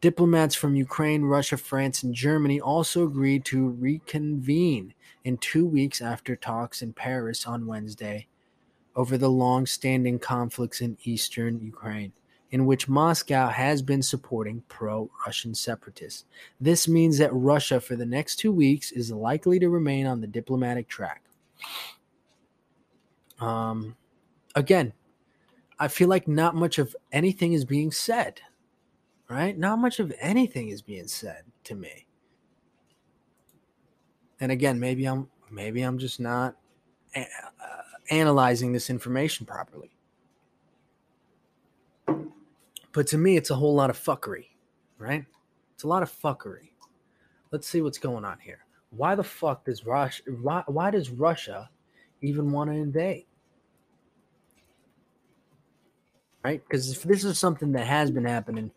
[0.05, 6.35] Diplomats from Ukraine, Russia, France, and Germany also agreed to reconvene in two weeks after
[6.35, 8.27] talks in Paris on Wednesday
[8.95, 12.13] over the long standing conflicts in eastern Ukraine,
[12.51, 16.25] in which Moscow has been supporting pro Russian separatists.
[16.61, 20.27] This means that Russia, for the next two weeks, is likely to remain on the
[20.27, 21.23] diplomatic track.
[23.39, 23.95] Um,
[24.53, 24.93] again,
[25.79, 28.41] I feel like not much of anything is being said,
[29.29, 29.57] right?
[29.57, 32.05] Not much of anything is being said to me
[34.39, 36.55] and again, maybe I'm maybe I'm just not
[37.15, 37.23] uh,
[38.09, 39.91] analyzing this information properly.
[42.91, 44.47] But to me, it's a whole lot of fuckery,
[44.97, 45.25] right?
[45.73, 46.71] It's a lot of fuckery.
[47.51, 48.59] let's see what's going on here.
[48.91, 50.23] Why the fuck does Russia?
[50.41, 51.69] Why, why does Russia
[52.21, 53.25] even want to invade?
[56.43, 56.61] Right?
[56.63, 58.71] Because if this is something that has been happening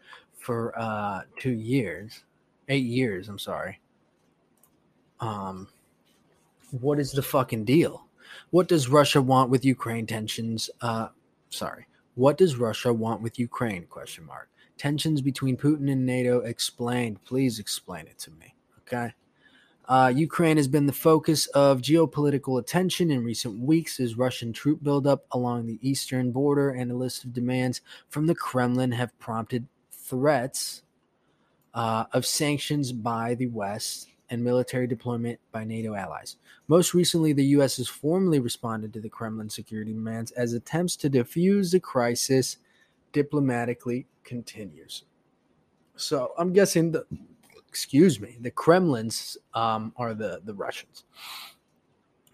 [0.48, 2.24] for uh, two years,
[2.70, 3.80] eight years, I'm sorry.
[5.20, 5.68] Um,
[6.70, 8.06] what is the fucking deal?
[8.48, 10.70] What does Russia want with Ukraine tensions?
[10.80, 11.08] Uh,
[11.50, 11.86] sorry.
[12.14, 13.84] What does Russia want with Ukraine?
[13.90, 14.48] Question mark.
[14.78, 17.22] Tensions between Putin and NATO explained.
[17.26, 18.54] Please explain it to me.
[18.80, 19.12] Okay.
[19.86, 24.82] Uh, Ukraine has been the focus of geopolitical attention in recent weeks as Russian troop
[24.82, 29.66] buildup along the eastern border and a list of demands from the Kremlin have prompted
[30.08, 30.82] threats
[31.74, 36.36] uh, of sanctions by the West and military deployment by NATO allies.
[36.66, 37.78] Most recently, the U.S.
[37.78, 42.58] has formally responded to the Kremlin security demands as attempts to defuse the crisis
[43.12, 45.04] diplomatically continues.
[45.96, 47.04] So I'm guessing the
[47.68, 51.04] excuse me, the Kremlins um, are the the Russians.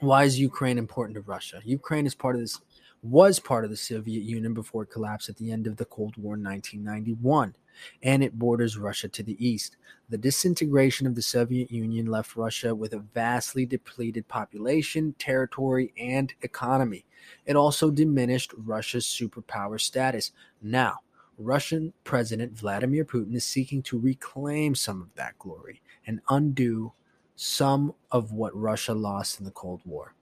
[0.01, 1.61] Why is Ukraine important to Russia?
[1.65, 2.61] Ukraine is part of this
[3.05, 6.17] was part of the Soviet Union before it collapsed at the end of the Cold
[6.17, 7.55] War in 1991
[8.03, 9.77] and it borders Russia to the east.
[10.09, 16.33] The disintegration of the Soviet Union left Russia with a vastly depleted population, territory, and
[16.41, 17.05] economy.
[17.45, 20.33] It also diminished Russia's superpower status.
[20.63, 21.01] Now,
[21.37, 26.93] Russian President Vladimir Putin is seeking to reclaim some of that glory and undo
[27.37, 30.15] some of what Russia lost in the Cold War.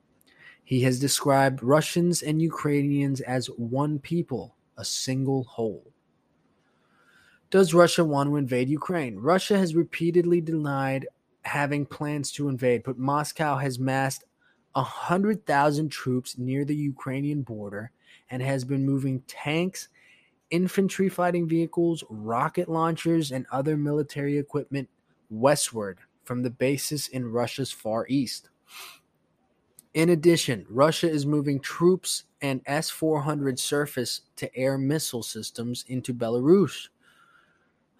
[0.64, 5.92] He has described Russians and Ukrainians as one people, a single whole.
[7.50, 9.18] Does Russia want to invade Ukraine?
[9.18, 11.06] Russia has repeatedly denied
[11.42, 14.24] having plans to invade, but Moscow has massed
[14.74, 17.90] 100,000 troops near the Ukrainian border
[18.30, 19.88] and has been moving tanks,
[20.50, 24.88] infantry fighting vehicles, rocket launchers, and other military equipment
[25.28, 28.48] westward from the bases in Russia's far east.
[29.94, 36.14] In addition, Russia is moving troops and S 400 surface to air missile systems into
[36.14, 36.88] Belarus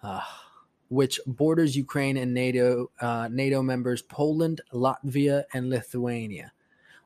[0.03, 0.21] uh,
[0.89, 6.51] which borders Ukraine and NATO uh, NATO members Poland, Latvia, and Lithuania.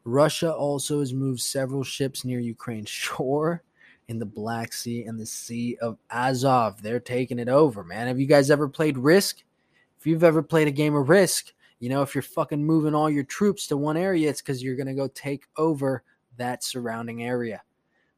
[0.04, 3.64] Russia also has moved several ships near Ukraine's shore
[4.08, 6.82] in the Black Sea and the Sea of Azov.
[6.82, 8.08] They're taking it over, man.
[8.08, 9.44] Have you guys ever played Risk?
[10.00, 13.10] If you've ever played a game of Risk, you know, if you're fucking moving all
[13.10, 16.04] your troops to one area, it's because you're going to go take over
[16.38, 17.62] that surrounding area.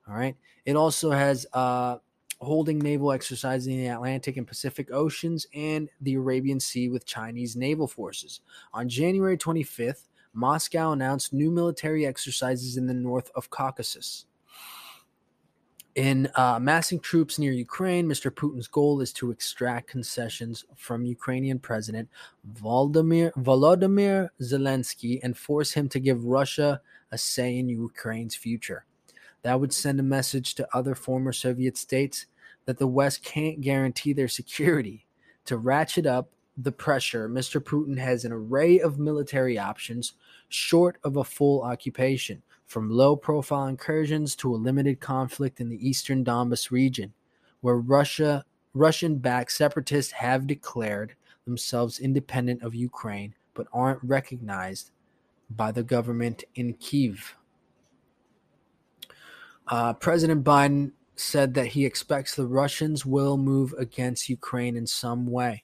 [0.07, 0.35] All right.
[0.65, 1.97] It also has uh,
[2.39, 7.55] holding naval exercises in the Atlantic and Pacific Oceans and the Arabian Sea with Chinese
[7.55, 8.41] naval forces.
[8.73, 14.25] On January 25th, Moscow announced new military exercises in the north of Caucasus.
[15.99, 18.31] In uh, massing troops near Ukraine, Mr.
[18.31, 22.07] Putin's goal is to extract concessions from Ukrainian President
[22.53, 26.79] Volodymyr, Volodymyr Zelensky and force him to give Russia
[27.11, 28.85] a say in Ukraine's future.
[29.41, 32.27] That would send a message to other former Soviet states
[32.63, 35.05] that the West can't guarantee their security.
[35.47, 37.59] To ratchet up the pressure, Mr.
[37.59, 40.13] Putin has an array of military options
[40.47, 45.89] short of a full occupation, from low profile incursions to a limited conflict in the
[45.89, 47.11] eastern Donbas region,
[47.61, 54.91] where Russia Russian backed separatists have declared themselves independent of Ukraine but aren't recognized
[55.49, 57.35] by the government in Kiev.
[59.67, 65.25] Uh, President Biden said that he expects the Russians will move against Ukraine in some
[65.25, 65.63] way,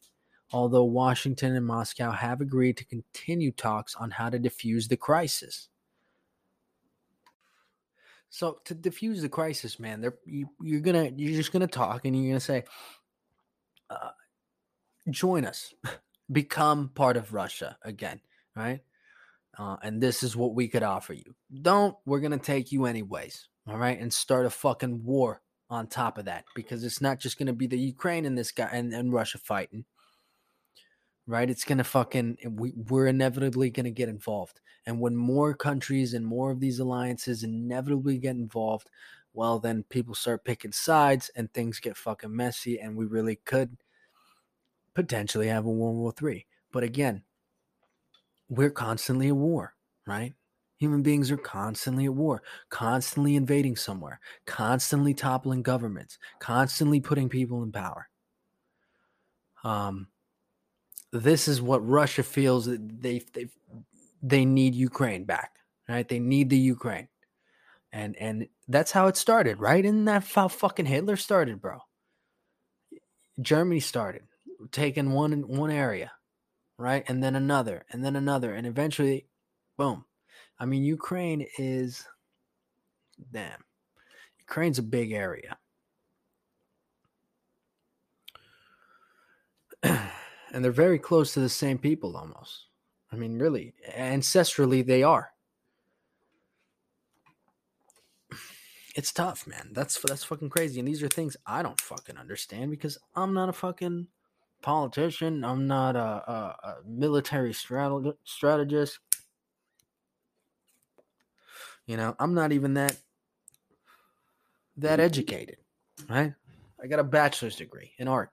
[0.52, 5.70] although Washington and Moscow have agreed to continue talks on how to defuse the crisis.
[8.30, 12.16] So to defuse the crisis, man, they're, you, you're gonna you're just gonna talk and
[12.16, 12.64] you're gonna say,
[13.90, 14.12] uh,
[15.10, 15.74] "Join us,
[16.32, 18.20] become part of Russia again."
[18.56, 18.82] Right?
[19.58, 21.36] Uh, and this is what we could offer you.
[21.62, 23.48] Don't, we're to take you anyways.
[23.68, 24.00] All right.
[24.00, 27.68] And start a fucking war on top of that because it's not just to be
[27.68, 29.86] the Ukraine and this guy and, and Russia fighting.
[31.28, 31.50] Right?
[31.50, 34.62] It's going to fucking, we, we're inevitably going to get involved.
[34.86, 38.92] And when more countries and more of these alliances inevitably get involved,
[39.34, 42.80] well, then people start picking sides and things get fucking messy.
[42.80, 43.76] And we really could
[44.94, 46.46] potentially have a World War Three.
[46.72, 47.24] But again,
[48.48, 49.74] we're constantly at war,
[50.06, 50.34] right?
[50.78, 57.64] Human beings are constantly at war, constantly invading somewhere, constantly toppling governments, constantly putting people
[57.64, 58.10] in power.
[59.64, 60.08] Um,
[61.12, 63.48] this is what Russia feels that they they
[64.22, 65.52] they need Ukraine back,
[65.88, 66.08] right?
[66.08, 67.08] They need the Ukraine,
[67.92, 69.84] and and that's how it started, right?
[69.84, 71.80] Isn't that how fucking Hitler started, bro?
[73.42, 74.24] Germany started
[74.72, 76.12] taking one one area,
[76.78, 77.04] right?
[77.08, 79.28] And then another, and then another, and eventually,
[79.78, 80.06] boom.
[80.60, 82.06] I mean, Ukraine is,
[83.32, 83.64] damn,
[84.40, 85.58] Ukraine's a big area.
[90.56, 92.68] and they're very close to the same people almost.
[93.12, 95.32] I mean, really, ancestrally, they are.
[98.96, 99.72] It's tough, man.
[99.74, 100.80] That's that's fucking crazy.
[100.80, 104.08] And these are things I don't fucking understand because I'm not a fucking
[104.62, 105.44] politician.
[105.44, 109.00] I'm not a, a, a military strategist.
[111.86, 112.98] You know, I'm not even that
[114.78, 115.58] that educated,
[116.10, 116.34] right?
[116.82, 118.32] I got a bachelor's degree in art,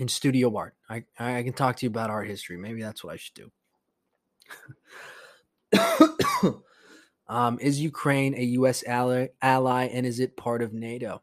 [0.00, 0.74] in studio art.
[0.88, 2.56] I I can talk to you about art history.
[2.56, 3.34] Maybe that's what I should
[6.42, 6.62] do.
[7.28, 8.82] um, is Ukraine a U.S.
[8.86, 11.22] ally, ally, and is it part of NATO?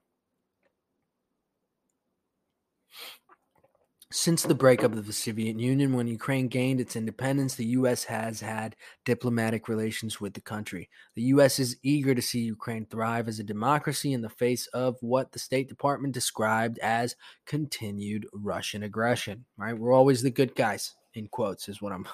[4.17, 8.03] Since the breakup of the Soviet Union, when Ukraine gained its independence, the U.S.
[8.05, 8.75] has had
[9.05, 10.89] diplomatic relations with the country.
[11.13, 11.59] The U.S.
[11.59, 15.37] is eager to see Ukraine thrive as a democracy in the face of what the
[15.37, 19.45] State Department described as continued Russian aggression.
[19.55, 19.77] Right?
[19.77, 22.07] We're always the good guys, in quotes, is what I'm.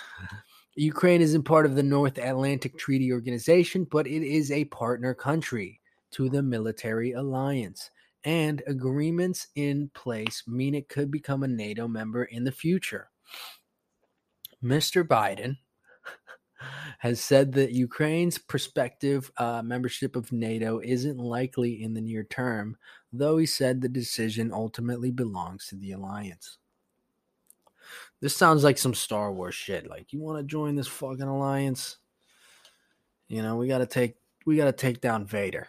[0.74, 5.82] Ukraine isn't part of the North Atlantic Treaty Organization, but it is a partner country
[6.12, 7.90] to the military alliance
[8.26, 13.08] and agreements in place mean it could become a NATO member in the future.
[14.62, 15.06] Mr.
[15.06, 15.58] Biden
[16.98, 22.76] has said that Ukraine's prospective uh, membership of NATO isn't likely in the near term,
[23.12, 26.58] though he said the decision ultimately belongs to the alliance.
[28.20, 29.88] This sounds like some Star Wars shit.
[29.88, 31.98] Like, you want to join this fucking alliance?
[33.28, 35.68] You know, we got to take we got to take down Vader.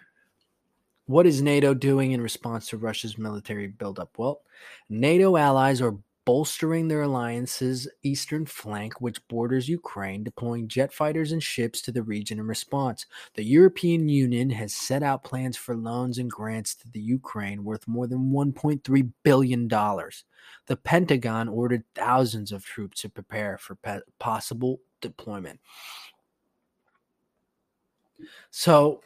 [1.08, 4.18] What is NATO doing in response to Russia's military buildup?
[4.18, 4.42] Well,
[4.90, 11.42] NATO allies are bolstering their alliance's eastern flank, which borders Ukraine, deploying jet fighters and
[11.42, 13.06] ships to the region in response.
[13.36, 17.88] The European Union has set out plans for loans and grants to the Ukraine worth
[17.88, 19.70] more than $1.3 billion.
[19.70, 25.62] The Pentagon ordered thousands of troops to prepare for pe- possible deployment.
[28.52, 29.02] So,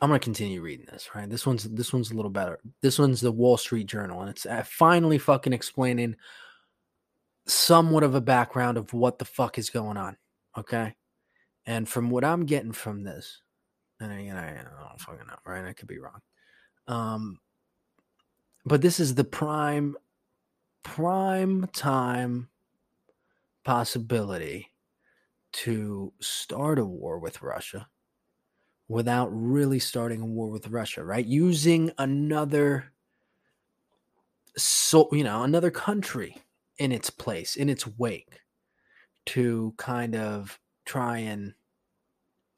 [0.00, 1.10] I'm gonna continue reading this.
[1.14, 2.60] Right, this one's this one's a little better.
[2.82, 6.16] This one's the Wall Street Journal, and it's uh, finally fucking explaining
[7.46, 10.16] somewhat of a background of what the fuck is going on.
[10.56, 10.94] Okay,
[11.66, 13.42] and from what I'm getting from this,
[14.00, 15.64] and I, I don't fucking know, right?
[15.64, 16.20] I could be wrong.
[16.86, 17.40] Um,
[18.64, 19.96] but this is the prime,
[20.82, 22.48] prime time
[23.64, 24.72] possibility
[25.52, 27.88] to start a war with Russia
[28.88, 31.24] without really starting a war with Russia, right?
[31.26, 32.92] Using another
[34.56, 36.36] so you know, another country
[36.78, 38.40] in its place, in its wake
[39.26, 41.54] to kind of try and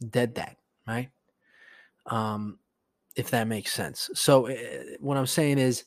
[0.08, 1.10] dead that, right?
[2.06, 2.58] Um
[3.16, 4.10] if that makes sense.
[4.14, 4.56] So uh,
[5.00, 5.84] what I'm saying is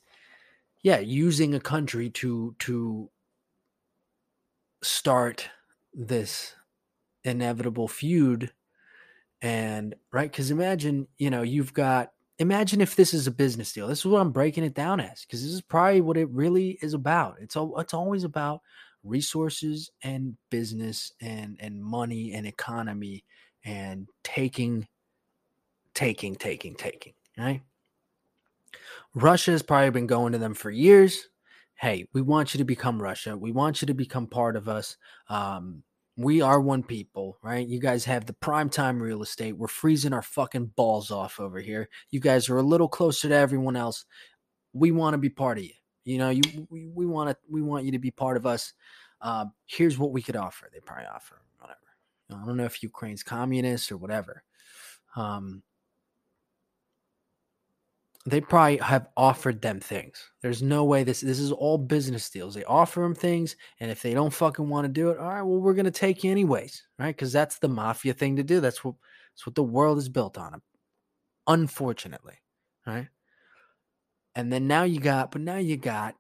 [0.83, 3.09] yeah, using a country to to
[4.81, 5.49] start
[5.93, 6.55] this
[7.23, 8.51] inevitable feud
[9.43, 13.87] and right, because imagine, you know, you've got imagine if this is a business deal.
[13.87, 16.79] This is what I'm breaking it down as, because this is probably what it really
[16.81, 17.35] is about.
[17.41, 18.61] It's it's always about
[19.03, 23.25] resources and business and and money and economy
[23.65, 24.87] and taking,
[25.93, 27.61] taking, taking, taking, right?
[29.13, 31.27] Russia has probably been going to them for years.
[31.75, 33.35] Hey, we want you to become Russia.
[33.35, 34.95] We want you to become part of us.
[35.27, 35.83] Um,
[36.15, 37.67] we are one people, right?
[37.67, 39.57] You guys have the prime time real estate.
[39.57, 41.89] We're freezing our fucking balls off over here.
[42.11, 44.05] You guys are a little closer to everyone else.
[44.73, 45.73] We want to be part of you.
[46.05, 48.73] You know, you we, we want to we want you to be part of us.
[49.21, 50.69] Uh, here's what we could offer.
[50.71, 51.79] They probably offer whatever.
[52.29, 54.43] I don't know if Ukraine's communist or whatever.
[55.15, 55.63] Um,
[58.25, 60.31] they probably have offered them things.
[60.41, 62.55] There's no way this this is all business deals.
[62.55, 65.41] They offer them things, and if they don't fucking want to do it, all right,
[65.41, 67.15] well, we're gonna take you anyways, right?
[67.15, 68.61] Because that's the mafia thing to do.
[68.61, 68.95] That's what
[69.33, 70.61] that's what the world is built on.
[71.47, 72.35] Unfortunately,
[72.87, 73.09] right?
[74.35, 76.15] And then now you got, but now you got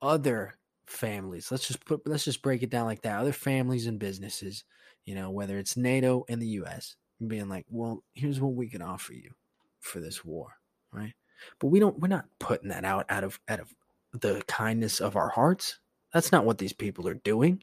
[0.00, 0.54] other
[0.86, 1.50] families.
[1.50, 3.20] Let's just put let's just break it down like that.
[3.20, 4.64] Other families and businesses,
[5.04, 8.82] you know, whether it's NATO and the US, being like, well, here's what we can
[8.82, 9.32] offer you
[9.80, 10.48] for this war,
[10.92, 11.12] right?
[11.58, 13.74] But we don't we're not putting that out out of out of
[14.12, 15.78] the kindness of our hearts.
[16.12, 17.62] That's not what these people are doing.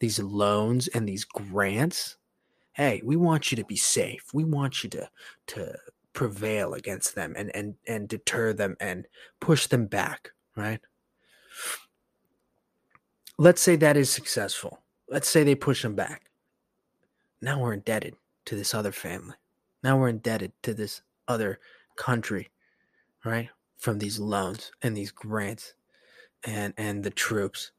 [0.00, 2.16] These loans and these grants.
[2.72, 4.24] Hey, we want you to be safe.
[4.32, 5.08] We want you to
[5.48, 5.78] to
[6.12, 9.06] prevail against them and and and deter them and
[9.40, 10.80] push them back, right?
[13.38, 14.80] let's say that is successful.
[15.08, 16.30] Let's say they push them back.
[17.40, 19.34] Now we're indebted to this other family.
[19.82, 21.60] Now we're indebted to this other
[21.96, 22.50] country,
[23.24, 23.48] right?
[23.78, 25.74] From these loans and these grants
[26.44, 27.72] and and the troops.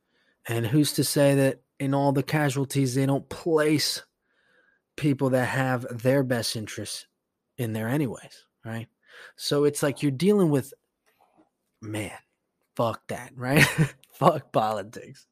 [0.48, 4.04] And who's to say that in all the casualties they don't place
[4.96, 7.08] people that have their best interests
[7.58, 8.88] in there anyways, right?
[9.36, 10.74] So it's like you're dealing with
[11.82, 12.12] man,
[12.76, 13.66] fuck that, right?
[14.12, 15.28] fuck politics.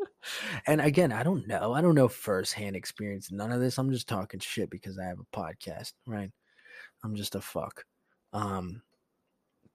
[0.66, 1.72] and again, I don't know.
[1.72, 3.78] I don't know firsthand experience none of this.
[3.78, 6.30] I'm just talking shit because I have a podcast, right?
[7.02, 7.84] I'm just a fuck.
[8.32, 8.82] Um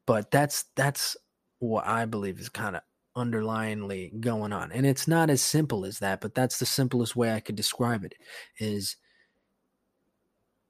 [0.09, 1.15] but that's that's
[1.59, 2.81] what I believe is kind of
[3.15, 4.71] underlyingly going on.
[4.71, 8.03] And it's not as simple as that, but that's the simplest way I could describe
[8.03, 8.15] it
[8.57, 8.95] is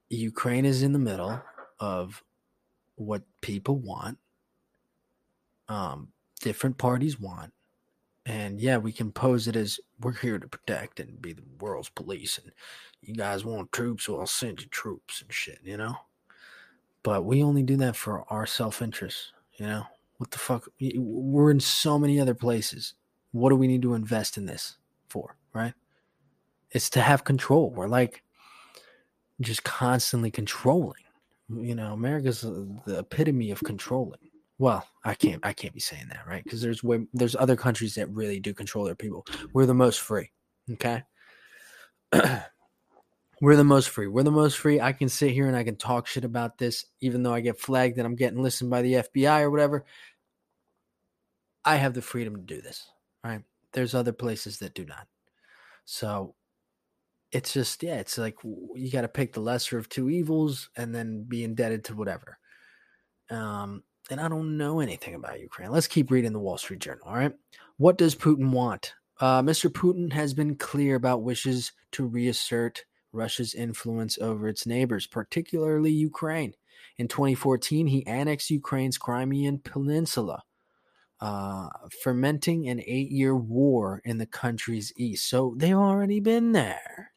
[0.09, 1.41] Ukraine is in the middle
[1.79, 2.21] of
[2.95, 4.17] what people want.
[5.69, 6.09] Um,
[6.41, 7.53] different parties want.
[8.25, 11.87] And yeah, we can pose it as we're here to protect and be the world's
[11.87, 12.37] police.
[12.43, 12.51] And
[13.01, 15.95] you guys want troops, so I'll send you troops and shit, you know?
[17.03, 19.83] But we only do that for our self interest, you know?
[20.17, 20.67] What the fuck?
[20.97, 22.95] We're in so many other places.
[23.31, 24.77] What do we need to invest in this
[25.07, 25.73] for, right?
[26.71, 27.71] It's to have control.
[27.71, 28.21] We're like
[29.39, 31.03] just constantly controlling.
[31.49, 34.19] You know, America's uh, the epitome of controlling.
[34.57, 36.43] Well, I can't I can't be saying that, right?
[36.43, 39.25] Because there's way there's other countries that really do control their people.
[39.53, 40.31] We're the most free.
[40.73, 41.03] Okay.
[43.41, 44.07] We're the most free.
[44.07, 44.81] We're the most free.
[44.81, 47.59] I can sit here and I can talk shit about this, even though I get
[47.59, 49.85] flagged that I'm getting listened by the FBI or whatever.
[51.63, 52.89] I have the freedom to do this.
[53.23, 53.41] Right.
[53.73, 55.07] There's other places that do not.
[55.85, 56.35] So
[57.31, 60.93] it's just, yeah, it's like you got to pick the lesser of two evils and
[60.93, 62.37] then be indebted to whatever.
[63.29, 65.71] Um, and I don't know anything about Ukraine.
[65.71, 67.05] Let's keep reading the Wall Street Journal.
[67.05, 67.33] All right.
[67.77, 68.93] What does Putin want?
[69.19, 69.69] Uh, Mr.
[69.69, 76.53] Putin has been clear about wishes to reassert Russia's influence over its neighbors, particularly Ukraine.
[76.97, 80.43] In 2014, he annexed Ukraine's Crimean Peninsula,
[81.21, 81.69] uh,
[82.03, 85.29] fermenting an eight year war in the country's east.
[85.29, 87.13] So they've already been there.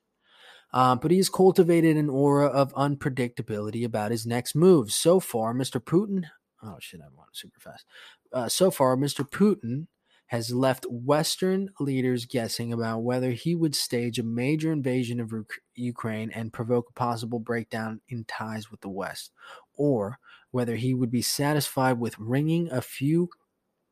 [0.73, 4.95] Uh, but he's cultivated an aura of unpredictability about his next moves.
[4.95, 5.83] So far, Mr.
[5.83, 6.25] Putin.
[6.63, 7.85] Oh, shit, I want super fast.
[8.33, 9.29] Uh, so far, Mr.
[9.29, 9.87] Putin
[10.33, 15.31] has left Western leaders guessing about whether he would stage a major invasion of
[15.75, 19.33] Ukraine and provoke a possible breakdown in ties with the West,
[19.75, 20.19] or
[20.51, 23.29] whether he would be satisfied with wringing a few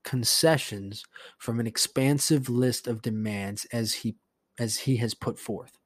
[0.02, 1.04] concessions
[1.36, 4.16] from an expansive list of demands as he
[4.58, 5.76] as he has put forth.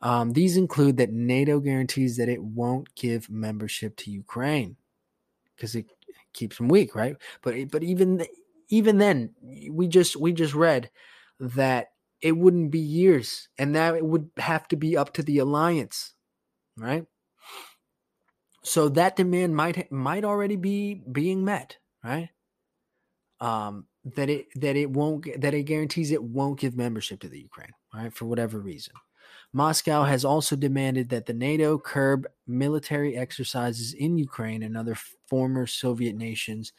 [0.00, 4.76] Um, these include that NATO guarantees that it won't give membership to Ukraine
[5.56, 5.86] because it
[6.34, 7.16] keeps them weak, right?
[7.42, 8.24] But but even
[8.68, 9.34] even then,
[9.70, 10.90] we just we just read
[11.40, 11.88] that
[12.20, 16.14] it wouldn't be years, and that it would have to be up to the alliance,
[16.76, 17.06] right?
[18.64, 22.30] So that demand might might already be being met, right?
[23.40, 27.40] Um, that it that it won't that it guarantees it won't give membership to the
[27.40, 28.12] Ukraine, right?
[28.12, 28.94] For whatever reason.
[29.52, 34.96] Moscow has also demanded that the NATO curb military exercises in Ukraine and other
[35.28, 36.72] former Soviet nations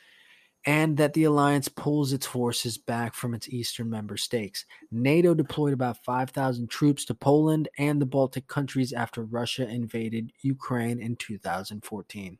[0.68, 4.66] and that the alliance pulls its forces back from its eastern member states.
[4.92, 11.00] NATO deployed about 5,000 troops to Poland and the Baltic countries after Russia invaded Ukraine
[11.00, 12.38] in 2014.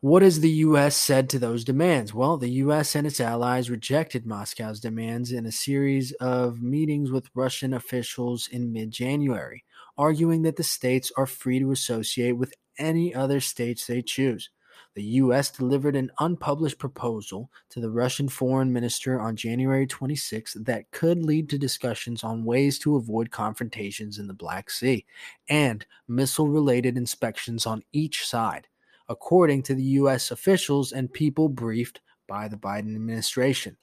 [0.00, 0.96] What has the U.S.
[0.96, 2.12] said to those demands?
[2.12, 2.96] Well, the U.S.
[2.96, 8.72] and its allies rejected Moscow's demands in a series of meetings with Russian officials in
[8.72, 9.64] mid January,
[9.96, 14.50] arguing that the states are free to associate with any other states they choose
[14.96, 15.50] the U.S.
[15.50, 21.50] delivered an unpublished proposal to the Russian foreign minister on January 26 that could lead
[21.50, 25.04] to discussions on ways to avoid confrontations in the Black Sea
[25.50, 28.68] and missile related inspections on each side,
[29.10, 30.30] according to the U.S.
[30.30, 33.76] officials and people briefed by the Biden administration.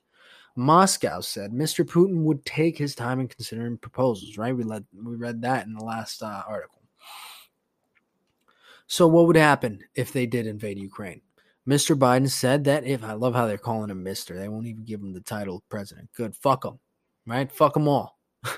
[0.55, 1.86] Moscow said Mr.
[1.86, 4.57] Putin would take his time in considering proposals, right?
[4.57, 6.83] We, let, we read that in the last uh, article.
[8.88, 11.22] So, what would happen if they did invade Ukraine?
[11.68, 11.98] Mr.
[11.98, 15.00] Biden said that if I love how they're calling him Mr., they won't even give
[15.00, 16.10] him the title of president.
[16.16, 16.36] Good.
[16.36, 16.80] Fuck them.
[17.26, 17.50] Right?
[17.52, 18.20] Fuck them all.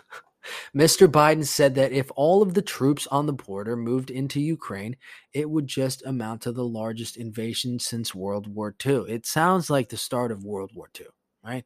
[0.75, 1.07] Mr.
[1.07, 4.95] Biden said that if all of the troops on the border moved into Ukraine,
[5.33, 9.05] it would just amount to the largest invasion since World War II.
[9.07, 11.07] It sounds like the start of World War II,
[11.43, 11.65] right?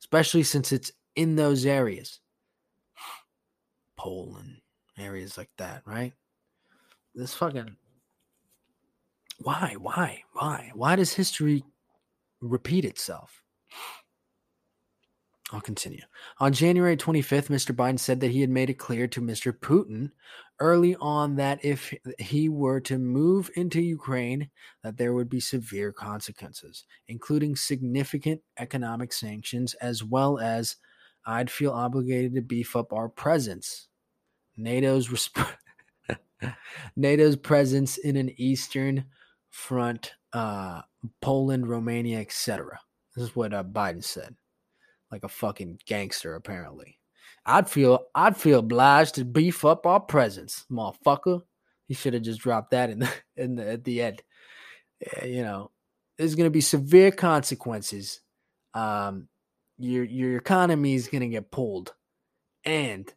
[0.00, 2.20] Especially since it's in those areas.
[3.96, 4.60] Poland,
[4.98, 6.12] areas like that, right?
[7.14, 7.76] This fucking
[9.42, 9.76] why?
[9.78, 10.22] Why?
[10.32, 10.70] Why?
[10.74, 11.64] Why does history
[12.40, 13.42] repeat itself?
[15.52, 16.00] I'll continue.
[16.40, 17.76] On January 25th, Mr.
[17.76, 19.52] Biden said that he had made it clear to Mr.
[19.52, 20.10] Putin
[20.60, 24.48] early on that if he were to move into Ukraine,
[24.82, 30.76] that there would be severe consequences, including significant economic sanctions, as well as
[31.26, 33.88] I'd feel obligated to beef up our presence.
[34.56, 35.56] NATO's resp-
[36.96, 39.04] NATO's presence in an eastern
[39.52, 40.82] front, uh,
[41.20, 42.80] Poland, Romania, etc.
[43.14, 44.34] This is what uh, Biden said,
[45.12, 46.98] like a fucking gangster, apparently.
[47.44, 51.42] I'd feel I'd feel obliged to beef up our presence, motherfucker.
[51.86, 54.22] He should have just dropped that in the in the at the end.
[55.22, 55.70] You know,
[56.16, 58.20] there's going to be severe consequences.
[58.74, 59.28] Um,
[59.78, 61.94] your your economy is going to get pulled,
[62.64, 63.12] and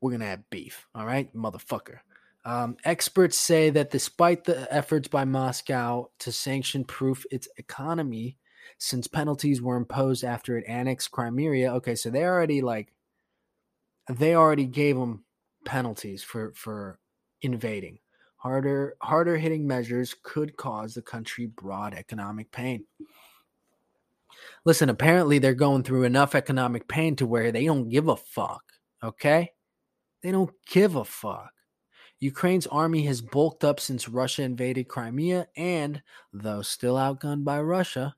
[0.00, 0.86] we're going to have beef.
[0.94, 1.98] All right, motherfucker.
[2.46, 8.36] Um, experts say that despite the efforts by Moscow to sanction proof its economy,
[8.78, 12.92] since penalties were imposed after it annexed Crimea, okay, so they already like
[14.10, 15.24] they already gave them
[15.64, 16.98] penalties for for
[17.40, 17.98] invading.
[18.36, 22.84] Harder harder hitting measures could cause the country broad economic pain.
[24.66, 28.64] Listen, apparently they're going through enough economic pain to where they don't give a fuck,
[29.02, 29.52] okay?
[30.22, 31.53] They don't give a fuck.
[32.24, 36.02] Ukraine's army has bulked up since Russia invaded Crimea and,
[36.32, 38.16] though still outgunned by Russia,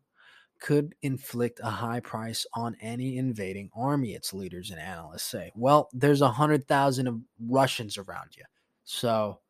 [0.60, 5.50] could inflict a high price on any invading army, its leaders and analysts say.
[5.56, 8.44] Well, there's a hundred thousand Russians around you.
[8.84, 9.40] So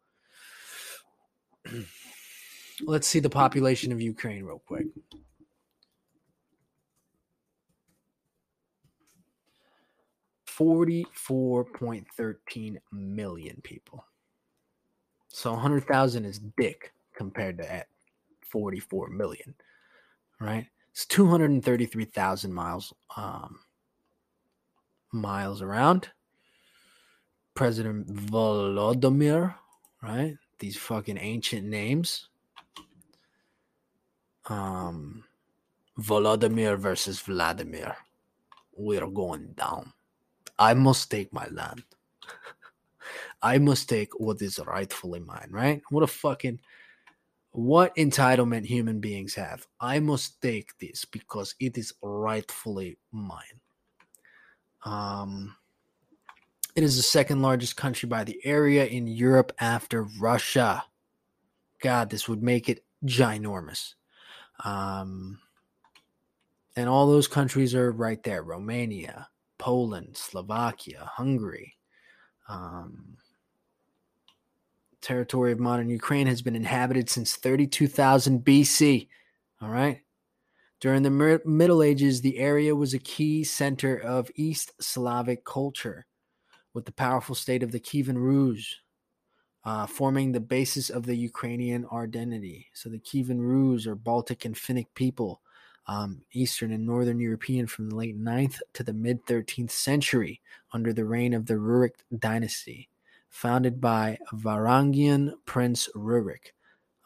[2.83, 4.87] let's see the population of Ukraine real quick.
[10.47, 14.07] Forty-four point thirteen million people.
[15.37, 17.89] So 100,000 is dick compared to at
[18.51, 19.55] 44 million,
[20.41, 20.67] right?
[20.93, 23.59] It's 233,000 miles um,
[25.13, 26.09] miles around.
[27.53, 29.55] President Volodymyr,
[30.03, 30.39] right?
[30.59, 32.31] These fucking ancient names.
[34.47, 35.23] Um,
[36.01, 37.95] Volodymyr versus Vladimir.
[38.75, 39.93] We're going down.
[40.59, 41.85] I must take my land.
[43.43, 45.83] I must take what is rightfully mine, right?
[45.91, 46.61] What a fucking
[47.53, 49.67] what entitlement human beings have.
[49.81, 53.61] I must take this because it is rightfully mine.
[54.85, 55.57] Um
[56.77, 60.85] it is the second largest country by the area in Europe after Russia.
[61.81, 63.95] God, this would make it ginormous.
[64.63, 65.39] Um,
[66.77, 71.76] and all those countries are right there Romania, Poland, Slovakia, Hungary.
[72.49, 73.17] Um,
[75.01, 79.09] territory of modern Ukraine has been inhabited since 32,000 BC.
[79.61, 80.01] All right.
[80.81, 86.07] During the Middle Ages, the area was a key center of East Slavic culture,
[86.75, 88.77] with the powerful state of the Kievan Rus
[89.67, 92.69] uh, forming the basis of the Ukrainian identity.
[92.73, 95.41] So the Kievan Rus are Baltic and Finnic people,
[95.87, 100.41] um, Eastern and Northern European from the late 9th to the mid 13th century
[100.73, 102.89] under the reign of the Rurik dynasty
[103.29, 106.53] founded by Varangian Prince Rurik.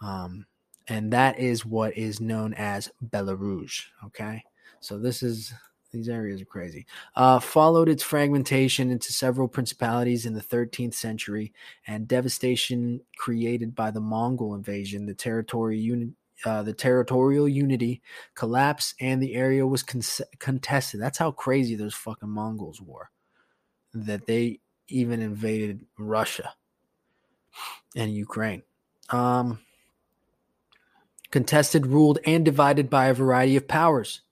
[0.00, 0.46] Um,
[0.88, 3.82] and that is what is known as Belarus.
[4.06, 4.42] Okay.
[4.80, 5.52] So this is
[5.92, 6.86] these areas are crazy.
[7.16, 11.52] Uh, followed its fragmentation into several principalities in the 13th century
[11.86, 15.06] and devastation created by the Mongol invasion.
[15.06, 16.12] The territory uni-
[16.44, 18.02] uh, the territorial unity
[18.34, 20.02] collapsed and the area was con-
[20.38, 21.00] contested.
[21.00, 23.10] That's how crazy those fucking Mongols were.
[23.92, 26.54] That they even invaded Russia
[27.96, 28.62] and Ukraine.
[29.10, 29.60] Um,
[31.30, 34.22] contested, ruled, and divided by a variety of powers,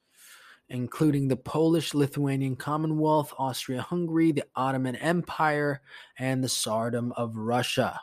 [0.68, 5.80] including the Polish Lithuanian Commonwealth, Austria Hungary, the Ottoman Empire,
[6.18, 8.00] and the Tsardom of Russia.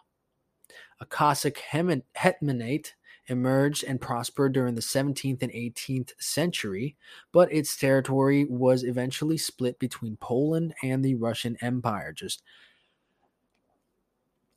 [1.00, 2.92] A Cossack hetmanate
[3.28, 6.96] emerged and prospered during the 17th and 18th century,
[7.32, 12.14] but its territory was eventually split between Poland and the Russian Empire.
[12.14, 12.44] Just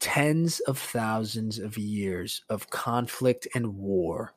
[0.01, 4.35] tens of thousands of years of conflict and war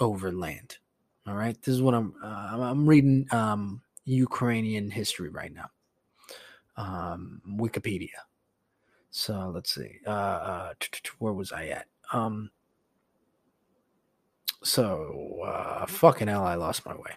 [0.00, 0.78] over land.
[1.26, 2.14] All right, this is what I'm.
[2.22, 5.70] Uh, I'm reading um, Ukrainian history right now.
[6.76, 8.10] Um, Wikipedia.
[9.10, 9.98] So let's see.
[10.06, 10.74] Uh, uh,
[11.18, 11.86] where was I at?
[12.12, 12.50] Um,
[14.66, 17.12] so, uh, fucking hell, I lost my way.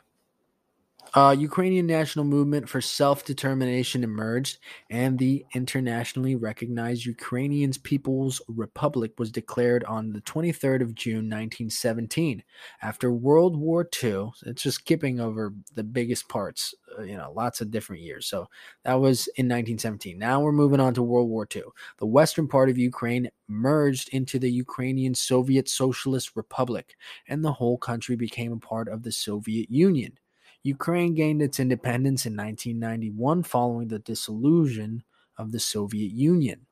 [1.15, 4.59] Uh, Ukrainian national movement for self determination emerged,
[4.91, 12.43] and the internationally recognized Ukrainian People's Republic was declared on the 23rd of June 1917.
[12.83, 17.61] After World War II, it's just skipping over the biggest parts Uh, you know, lots
[17.61, 18.27] of different years.
[18.27, 18.47] So
[18.83, 20.17] that was in 1917.
[20.17, 21.63] Now we're moving on to World War II.
[21.97, 26.95] The western part of Ukraine merged into the Ukrainian Soviet Socialist Republic,
[27.27, 30.17] and the whole country became a part of the Soviet Union.
[30.63, 35.03] Ukraine gained its independence in 1991 following the dissolution
[35.37, 36.65] of the Soviet Union.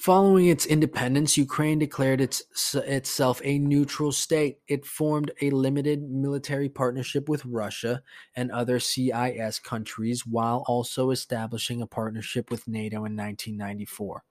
[0.00, 2.42] Following its independence, Ukraine declared its,
[2.74, 4.60] itself a neutral state.
[4.66, 8.02] It formed a limited military partnership with Russia
[8.34, 14.24] and other CIS countries while also establishing a partnership with NATO in 1994.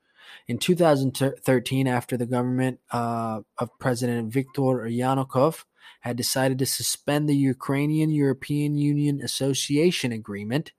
[0.47, 5.65] In 2013, after the government uh, of President Viktor Yanukovych
[5.99, 10.71] had decided to suspend the Ukrainian European Union Association Agreement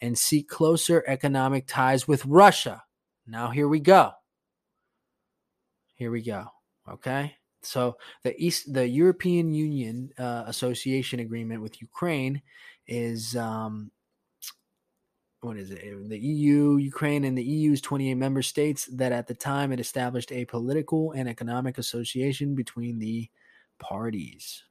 [0.00, 2.84] and seek closer economic ties with Russia.
[3.26, 4.12] Now, here we go.
[5.98, 6.46] Here we go.
[6.88, 7.34] Okay.
[7.62, 12.40] So the East, the European Union uh, Association Agreement with Ukraine
[12.86, 13.90] is um,
[15.40, 16.08] what is it?
[16.08, 20.30] The EU, Ukraine, and the EU's 28 member states that at the time it established
[20.30, 23.28] a political and economic association between the
[23.80, 24.62] parties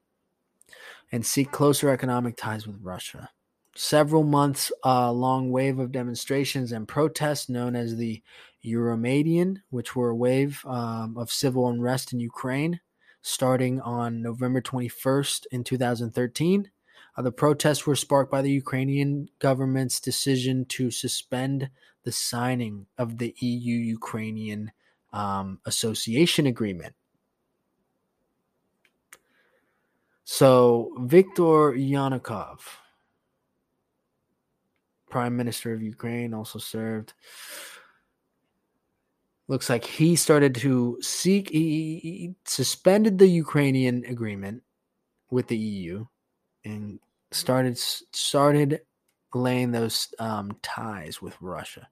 [1.11, 3.30] and seek closer economic ties with Russia
[3.78, 8.21] several months uh, long wave of demonstrations and protests known as the
[8.68, 12.80] Euromaidan, which were a wave um, of civil unrest in Ukraine
[13.22, 16.72] starting on November 21st in 2013.
[17.18, 21.70] Uh, the protests were sparked by the Ukrainian government's decision to suspend
[22.03, 24.72] the signing of the EU Ukrainian
[25.11, 26.95] um, Association Agreement.
[30.24, 32.59] So, Viktor Yanukovych
[35.09, 37.13] prime minister of Ukraine, also served.
[39.48, 44.64] Looks like he started to seek, he, suspended the Ukrainian agreement
[45.32, 46.06] with the EU
[46.66, 47.00] and
[47.32, 48.82] started started
[49.34, 51.88] laying those um, ties with Russia.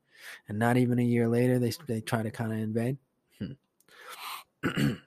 [0.47, 2.97] And not even a year later, they they try to kind of invade.
[3.39, 4.91] Hmm.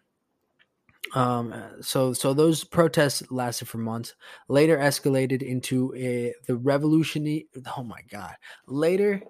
[1.15, 4.15] Um, so so those protests lasted for months.
[4.49, 7.49] Later escalated into a, the revolutionary.
[7.77, 8.35] Oh my God!
[8.67, 9.23] Later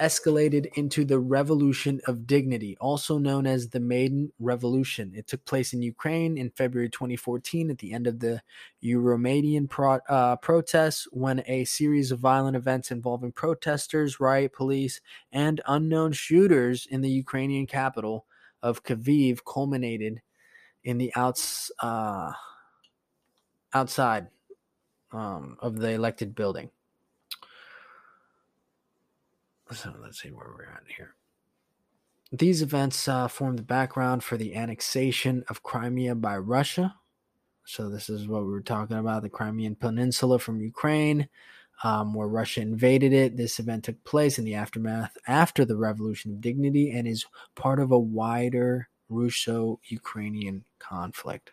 [0.00, 5.12] escalated into the Revolution of Dignity, also known as the Maidan Revolution.
[5.14, 8.42] It took place in Ukraine in February 2014 at the end of the
[8.82, 15.60] Euromaidan pro- uh, protests when a series of violent events involving protesters, riot police, and
[15.66, 18.26] unknown shooters in the Ukrainian capital
[18.62, 20.22] of Kyiv culminated
[20.82, 22.32] in the outs uh,
[23.72, 24.28] outside
[25.12, 26.70] um, of the elected building.
[29.72, 31.14] So let's see where we're at here.
[32.32, 36.96] These events uh, form the background for the annexation of Crimea by Russia.
[37.64, 41.28] So this is what we were talking about: the Crimean Peninsula from Ukraine,
[41.84, 43.36] um, where Russia invaded it.
[43.36, 47.78] This event took place in the aftermath after the Revolution of Dignity and is part
[47.78, 51.52] of a wider Russo Ukrainian conflict.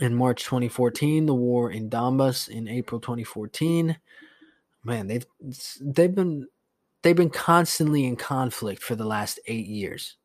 [0.00, 2.48] In March 2014, the war in Donbas.
[2.48, 3.96] In April 2014,
[4.84, 5.26] man, they've
[5.80, 6.48] they've been
[7.02, 10.16] they've been constantly in conflict for the last eight years.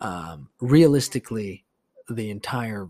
[0.00, 1.64] Um, realistically,
[2.08, 2.88] the entire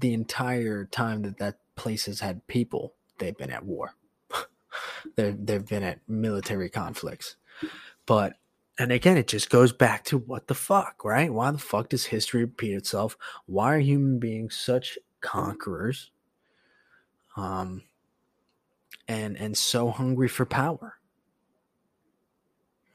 [0.00, 3.94] the entire time that that place has had people, they've been at war.
[5.16, 7.36] they've they've been at military conflicts,
[8.06, 8.34] but
[8.78, 11.32] and again, it just goes back to what the fuck, right?
[11.32, 13.16] Why the fuck does history repeat itself?
[13.46, 16.12] Why are human beings such conquerors?
[17.36, 17.82] Um,
[19.08, 20.94] and and so hungry for power.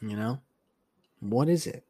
[0.02, 0.40] You know,
[1.20, 1.86] what is it?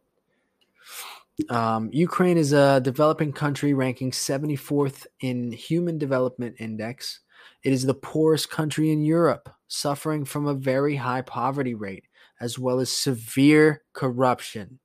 [1.50, 7.22] Um, Ukraine is a developing country ranking 74th in Human Development Index.
[7.64, 12.06] It is the poorest country in Europe, suffering from a very high poverty rate
[12.40, 14.80] as well as severe corruption.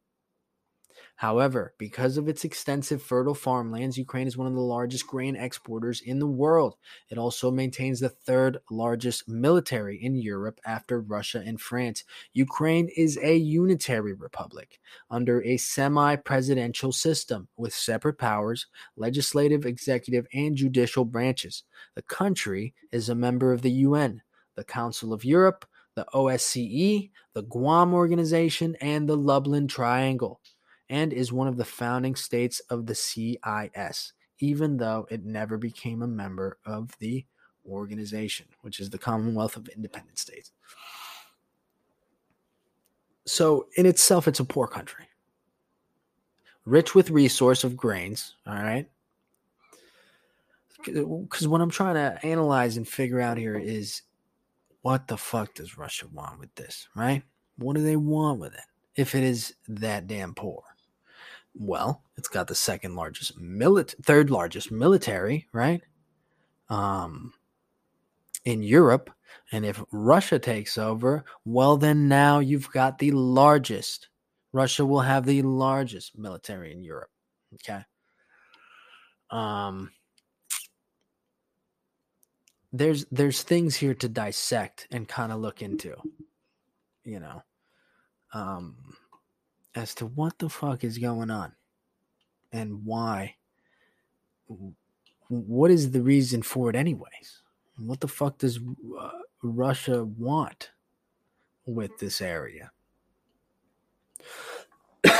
[1.19, 6.01] However, because of its extensive fertile farmlands, Ukraine is one of the largest grain exporters
[6.01, 6.77] in the world.
[7.11, 12.05] It also maintains the third largest military in Europe after Russia and France.
[12.35, 14.79] Ukraine is a unitary republic
[15.11, 21.65] under a semi presidential system with separate powers, legislative, executive, and judicial branches.
[21.97, 24.23] The country is a member of the UN,
[24.55, 25.67] the Council of Europe,
[25.97, 30.41] the OSCE, the GUAM Organization, and the Lublin Triangle,
[30.91, 36.03] and is one of the founding states of the CIS, even though it never became
[36.03, 37.25] a member of the
[37.67, 40.53] organization, which is the Commonwealth of Independent States.
[43.27, 45.05] So, in itself, it's a poor country,
[46.65, 48.89] rich with resource of grains, all right,
[50.85, 54.03] because what I'm trying to analyze and figure out here is
[54.83, 57.23] what the fuck does Russia want with this, right?
[57.57, 58.61] What do they want with it
[58.95, 60.63] if it is that damn poor?
[61.59, 65.83] Well, it's got the second largest military, third largest military, right?
[66.69, 67.33] Um,
[68.45, 69.11] in Europe,
[69.51, 74.09] and if Russia takes over, well, then now you've got the largest.
[74.53, 77.11] Russia will have the largest military in Europe.
[77.55, 77.83] Okay.
[79.31, 79.91] Um,
[82.73, 85.95] there's there's things here to dissect and kind of look into
[87.05, 87.43] you know
[88.35, 88.77] um
[89.79, 91.53] as to what the fuck is going on
[92.53, 93.37] and why.
[95.29, 97.43] What is the reason for it anyways?
[97.79, 98.59] What the fuck does
[98.99, 99.11] uh,
[99.41, 100.73] russia want
[101.65, 102.73] with this area?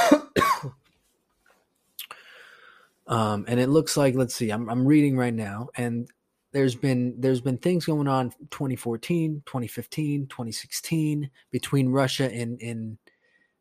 [3.07, 6.11] Um and it looks like let's see i'm, I'm reading right now and
[6.53, 12.99] there's been there's been things going on 2014 2015 2016 between russia and and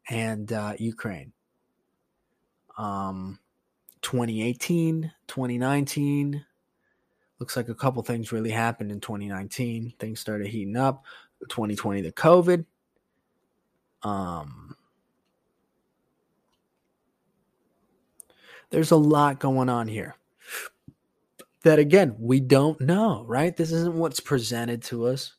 [0.10, 1.34] and uh, ukraine.
[2.78, 3.39] Um
[4.03, 6.45] 2018 2019
[7.39, 11.03] looks like a couple things really happened in 2019 things started heating up.
[11.49, 12.66] 2020 the covid.
[14.03, 14.76] Um
[18.70, 20.16] there's a lot going on here
[21.64, 23.58] that again we don't know right?
[23.58, 25.36] This isn't what's presented to us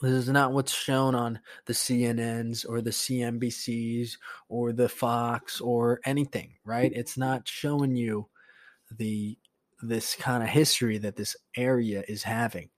[0.00, 4.16] this is not what's shown on the cnn's or the cnbcs
[4.48, 8.26] or the fox or anything right it's not showing you
[8.96, 9.36] the
[9.82, 12.68] this kind of history that this area is having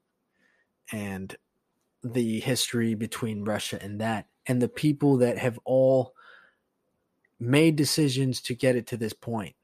[0.93, 1.37] and
[2.03, 6.14] the history between russia and that and the people that have all
[7.39, 9.55] made decisions to get it to this point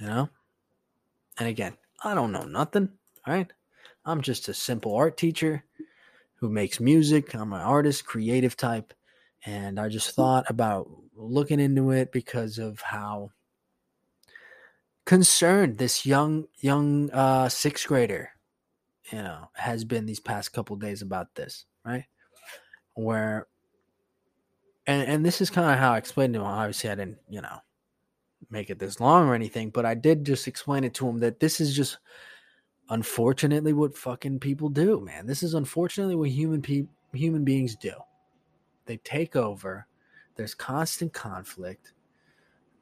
[0.00, 0.28] you know
[1.38, 2.90] and again, I don't know nothing,
[3.26, 3.50] right?
[4.04, 5.64] I'm just a simple art teacher
[6.42, 7.34] who makes music.
[7.34, 8.92] I'm an artist, creative type.
[9.46, 13.30] And I just thought about looking into it because of how
[15.04, 18.30] concerned this young young uh sixth grader
[19.10, 22.04] you know has been these past couple days about this right
[22.94, 23.48] where
[24.86, 27.40] and and this is kind of how i explained to him obviously i didn't you
[27.42, 27.58] know
[28.50, 31.40] make it this long or anything, but I did just explain it to him that
[31.40, 31.98] this is just
[32.92, 35.26] unfortunately what fucking people do, man.
[35.26, 37.92] This is unfortunately what human pe- human beings do.
[38.84, 39.86] They take over.
[40.36, 41.92] There's constant conflict.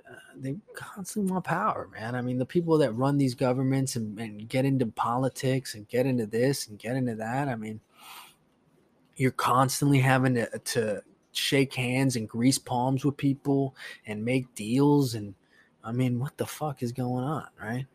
[0.08, 2.16] Uh, they constantly want power, man.
[2.16, 6.06] I mean, the people that run these governments and, and get into politics and get
[6.06, 7.48] into this and get into that.
[7.48, 7.80] I mean,
[9.14, 15.14] you're constantly having to, to shake hands and grease palms with people and make deals
[15.14, 15.34] and
[15.84, 17.86] I mean, what the fuck is going on, right?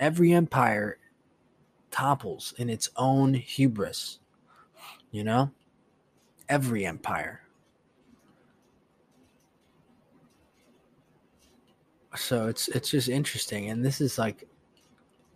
[0.00, 0.98] Every empire
[1.90, 4.18] topples in its own hubris,
[5.10, 5.50] you know?
[6.48, 7.42] Every empire.
[12.16, 14.48] So it's it's just interesting, and this is like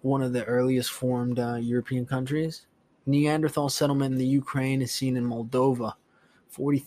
[0.03, 2.67] one of the earliest formed uh, European countries.
[3.07, 5.95] Neanderthal settlement in the Ukraine is seen in Moldova,
[6.49, 6.85] 40,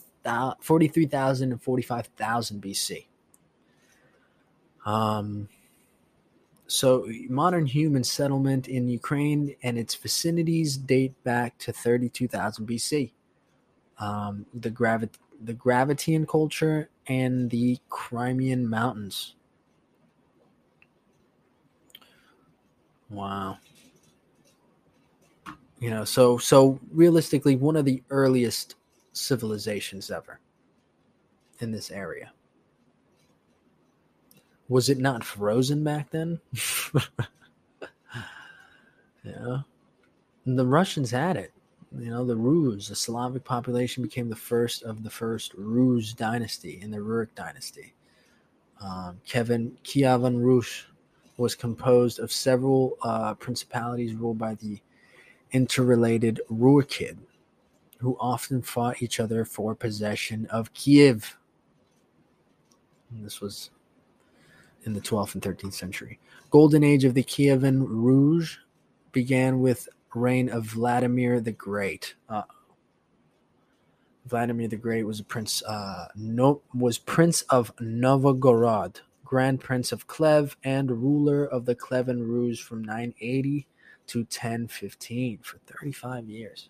[0.59, 3.05] 43,000 and 45,000 BC.
[4.85, 5.47] Um,
[6.67, 13.11] so, modern human settlement in Ukraine and its vicinities date back to 32,000 BC.
[13.99, 15.09] Um, the, gravi-
[15.41, 19.35] the Gravettian culture and the Crimean Mountains.
[23.09, 23.57] Wow.
[25.79, 28.75] You know, so so realistically, one of the earliest
[29.13, 30.39] civilizations ever
[31.59, 32.31] in this area.
[34.69, 36.39] Was it not frozen back then?
[39.23, 39.59] yeah.
[40.45, 41.53] And the Russians had it.
[41.97, 46.79] You know, the Rus, the Slavic population became the first of the first Rus dynasty
[46.81, 47.93] in the Rurik dynasty.
[48.81, 50.85] Um, Kevin Kievan Rus
[51.37, 54.79] was composed of several uh, principalities ruled by the
[55.51, 57.17] interrelated Rurikid,
[57.99, 61.37] who often fought each other for possession of Kiev.
[63.09, 63.71] And this was
[64.83, 66.19] in the 12th and 13th century.
[66.49, 68.57] Golden age of the Kievan Rus
[69.11, 72.15] began with reign of Vladimir the Great.
[72.29, 72.43] Uh,
[74.25, 75.63] Vladimir the Great was a prince.
[75.63, 82.27] Uh, no, was prince of Novgorod, grand prince of Klev, and ruler of the Klevan
[82.27, 83.67] Rus from 980
[84.07, 86.69] to 1015 for 35 years.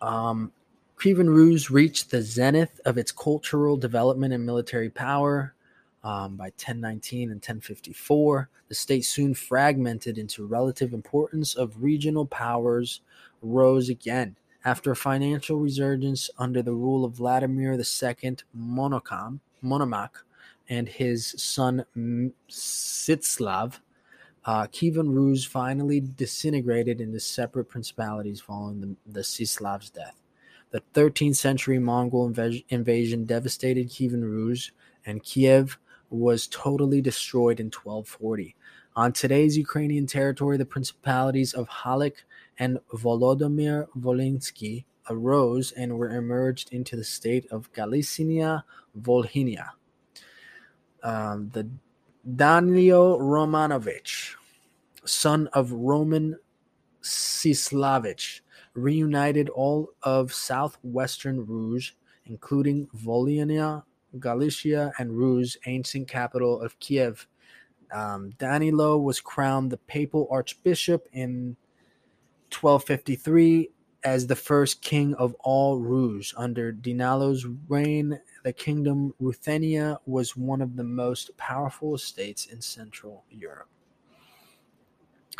[0.00, 0.52] Um,
[0.98, 5.54] Kievan Rus reached the zenith of its cultural development and military power
[6.04, 8.48] um, by 1019 and 1054.
[8.68, 13.00] The state soon fragmented into relative importance of regional powers
[13.42, 20.22] rose again after a financial resurgence under the rule of Vladimir II Monocom, Monomakh
[20.68, 23.78] and his son Mstislav.
[24.44, 30.16] Uh, Kievan Rus finally disintegrated into separate principalities following the, the Mstislav's death.
[30.70, 34.70] The 13th century Mongol inv- invasion devastated Kievan Rus,
[35.06, 35.78] and Kiev
[36.10, 38.56] was totally destroyed in 1240.
[38.96, 42.24] On today's Ukrainian territory, the principalities of Halych
[42.58, 48.64] and Volodymyr Volhynsky arose and were emerged into the state of Galicia
[49.00, 49.70] Volhynia.
[51.02, 51.68] Um, the
[52.34, 54.34] Danilo Romanovich,
[55.04, 56.36] son of Roman
[57.02, 58.40] Sislavich,
[58.74, 61.92] reunited all of southwestern Rus,
[62.26, 63.84] including Volhynia,
[64.18, 67.26] Galicia, and Rus, ancient capital of Kiev.
[67.92, 71.56] Um, Danilo was crowned the papal archbishop in
[72.50, 73.70] 1253
[74.04, 76.32] as the first king of all Rus.
[76.36, 83.24] Under Danilo's reign, the kingdom Ruthenia was one of the most powerful states in Central
[83.30, 83.68] Europe.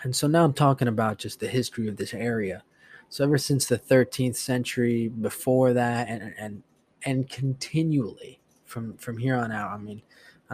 [0.04, 2.62] And so now I'm talking about just the history of this area.
[3.08, 6.62] So ever since the 13th century, before that, and and
[7.04, 9.72] and continually from from here on out.
[9.72, 10.02] I mean,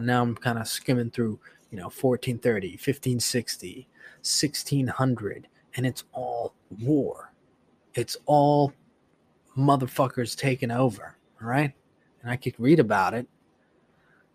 [0.01, 1.39] now I'm kind of skimming through,
[1.71, 3.89] you know, 1430, 1560,
[4.21, 7.33] 1600, and it's all war.
[7.95, 8.73] It's all
[9.59, 11.17] motherfuckers taking over.
[11.43, 11.73] All right,
[12.23, 13.27] and I could read about it.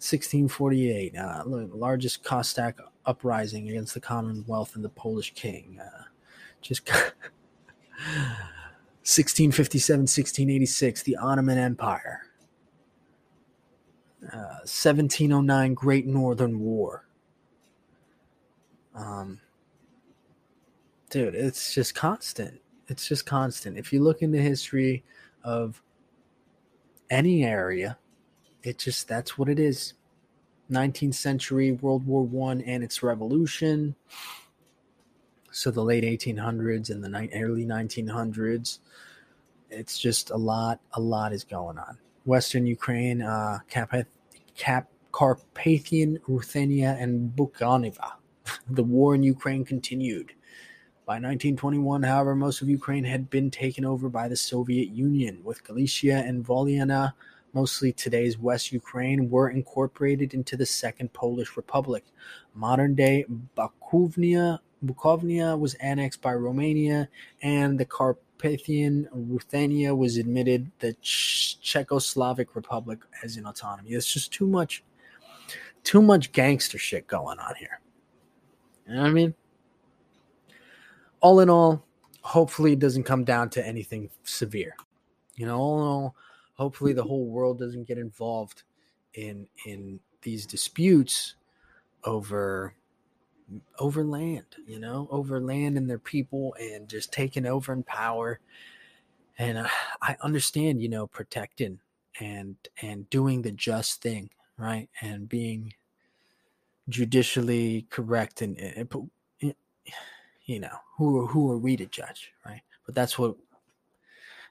[0.02, 5.78] 1648, uh, largest Cossack uprising against the Commonwealth and the Polish king.
[5.82, 6.04] Uh,
[6.62, 6.90] just
[9.04, 12.29] 1657, 1686, the Ottoman Empire.
[14.22, 17.06] Uh, 1709 Great Northern War.
[18.94, 19.40] Um,
[21.10, 22.60] dude, it's just constant.
[22.88, 23.78] It's just constant.
[23.78, 25.04] If you look into history
[25.44, 25.82] of
[27.10, 27.98] any area,
[28.62, 29.94] it just that's what it is.
[30.70, 33.96] 19th century World War One and its revolution.
[35.52, 38.80] So the late 1800s and the ni- early 1900s.
[39.70, 40.80] It's just a lot.
[40.94, 41.98] A lot is going on.
[42.30, 44.06] Western Ukraine, uh, Cap-
[44.56, 48.12] Cap- Carpathian, Ruthenia, and Bukovina.
[48.70, 50.34] the war in Ukraine continued.
[51.08, 55.64] By 1921, however, most of Ukraine had been taken over by the Soviet Union, with
[55.64, 57.14] Galicia and Volhynia,
[57.54, 62.04] mostly today's West Ukraine, were incorporated into the Second Polish Republic.
[62.54, 63.26] Modern day
[63.58, 67.10] Bukovina, Bukovina was annexed by Romania,
[67.42, 67.86] and the
[68.40, 73.92] Carpathian Ruthenia was admitted the Czechoslovak Republic as an autonomy.
[73.92, 74.84] It's just too much,
[75.84, 77.82] too much gangster shit going on here.
[78.88, 79.36] You know what I mean?
[81.22, 81.86] all in all,
[82.22, 84.76] hopefully it doesn't come down to anything severe.
[85.36, 86.16] You know, all in all,
[86.54, 88.64] hopefully the whole world doesn't get involved
[89.14, 91.36] in in these disputes
[92.04, 92.74] over
[93.80, 98.40] over land, you know, over land and their people and just taking over in power.
[99.38, 99.70] And I,
[100.02, 101.80] I understand, you know, protecting
[102.20, 104.90] and and doing the just thing, right?
[105.02, 105.74] And being
[106.90, 108.90] judicially correct and, and
[110.50, 112.62] you know, who who are we to judge, right?
[112.86, 113.36] But that's what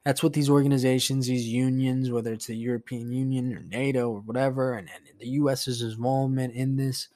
[0.05, 4.75] that's what these organizations, these unions, whether it's the European Union or NATO or whatever,
[4.75, 7.09] and, and the U.S.'s involvement in this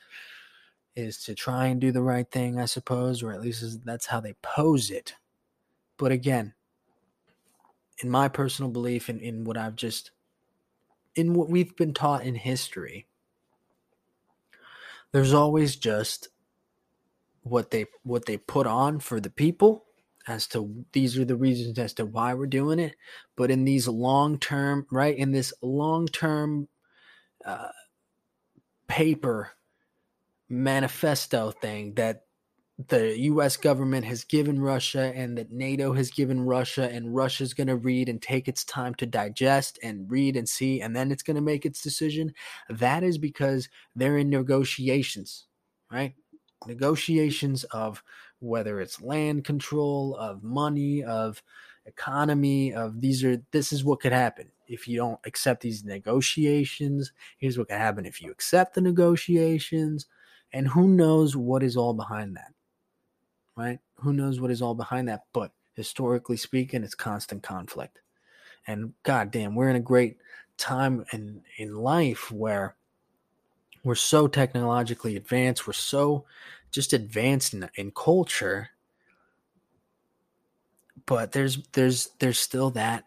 [0.94, 4.20] is to try and do the right thing, I suppose, or at least that's how
[4.20, 5.14] they pose it.
[5.96, 6.54] But again,
[8.02, 10.10] in my personal belief, in, in what I've just,
[11.14, 13.06] in what we've been taught in history,
[15.12, 16.28] there's always just
[17.42, 19.84] what they what they put on for the people
[20.26, 22.94] as to these are the reasons as to why we're doing it
[23.36, 26.68] but in these long term right in this long term
[27.44, 27.68] uh,
[28.86, 29.50] paper
[30.52, 32.26] manifesto thing that
[32.88, 37.68] the US government has given Russia and that NATO has given Russia and Russia's going
[37.68, 41.22] to read and take its time to digest and read and see and then it's
[41.22, 42.34] going to make its decision
[42.68, 45.46] that is because they're in negotiations
[45.90, 46.14] right
[46.66, 48.02] negotiations of
[48.40, 51.42] whether it's land control, of money, of
[51.86, 57.12] economy, of these are this is what could happen if you don't accept these negotiations.
[57.38, 60.06] Here's what could happen if you accept the negotiations.
[60.52, 62.52] And who knows what is all behind that?
[63.56, 63.78] Right?
[63.96, 65.24] Who knows what is all behind that?
[65.32, 68.00] But historically speaking, it's constant conflict.
[68.66, 70.18] And goddamn, we're in a great
[70.56, 72.76] time in in life where
[73.84, 75.66] we're so technologically advanced.
[75.66, 76.24] We're so
[76.70, 78.70] just advanced in, in culture.
[81.06, 83.04] But there's there's there's still that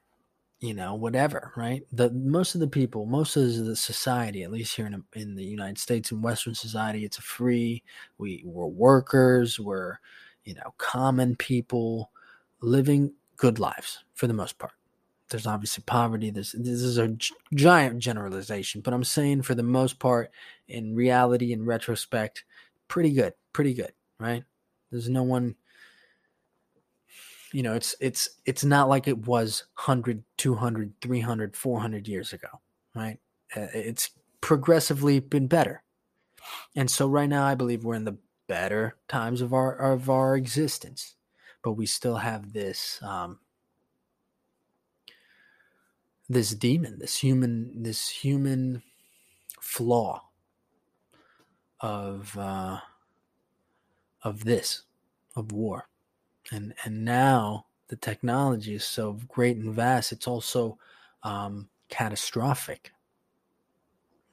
[0.65, 1.83] you know whatever right?
[1.91, 5.43] The most of the people most of the society at least here in, in the
[5.43, 7.83] united states in western society it's a free
[8.17, 9.97] we we're workers we're
[10.43, 12.11] you know common people
[12.61, 14.73] living good lives for the most part.
[15.29, 17.15] There's obviously poverty this this is a
[17.53, 20.31] giant generalization but i'm saying for the most part
[20.67, 22.45] in reality in retrospect
[22.87, 24.43] pretty good pretty good right?
[24.91, 25.55] There's no one
[27.55, 32.49] you know it's it's it's not like it was 100 200 300 400 years ago
[32.95, 33.17] right?
[33.55, 34.09] It's
[34.41, 35.83] progressively been better.
[36.75, 40.35] And so right now i believe we're in the better times of our of our
[40.35, 41.15] existence
[41.63, 43.39] but we still have this um
[46.29, 48.83] this demon this human this human
[49.59, 50.21] flaw
[51.79, 52.79] of uh
[54.23, 54.83] of this
[55.35, 55.87] of war
[56.51, 60.77] and and now the technology is so great and vast it's also
[61.23, 62.91] um, catastrophic.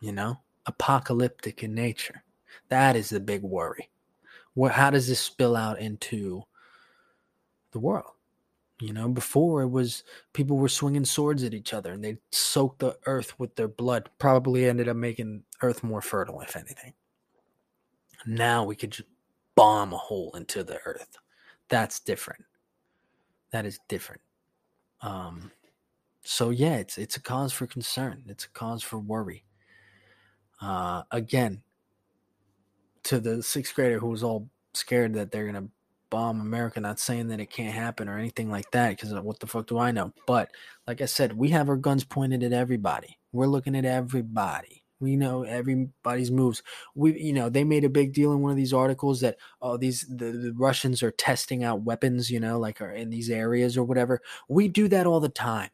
[0.01, 0.41] You know?
[0.67, 2.23] Apocalyptic in nature.
[2.69, 3.91] That is the big worry.
[4.55, 6.45] What how does this spill out into
[7.73, 8.13] the world?
[8.81, 10.03] You know before it was
[10.33, 14.11] people were swinging swords at each other and they soaked the earth with their blood
[14.19, 16.93] probably ended up making earth more fertile if anything.
[18.27, 19.09] Now we could just
[19.55, 21.17] bomb a hole into the earth
[21.73, 22.45] that's different.
[23.51, 24.21] That is different.
[25.01, 25.51] Um,
[26.23, 28.25] so yeah, it's it's a cause for concern.
[28.29, 29.45] It's a cause for worry.
[30.61, 31.63] Uh, again,
[33.05, 35.69] to the sixth grader who was all scared that they're gonna
[36.11, 39.47] bomb America, not saying that it can't happen or anything like that, because what the
[39.47, 40.13] fuck do I know?
[40.27, 40.51] But
[40.87, 43.19] like I said, we have our guns pointed at everybody.
[43.33, 44.82] We're looking at everybody.
[45.03, 46.63] We know everybody's moves.
[46.95, 49.77] We, you know, they made a big deal in one of these articles that oh,
[49.77, 53.77] these the, the Russians are testing out weapons, you know, like are in these areas
[53.77, 54.21] or whatever.
[54.49, 55.71] We do that all the time.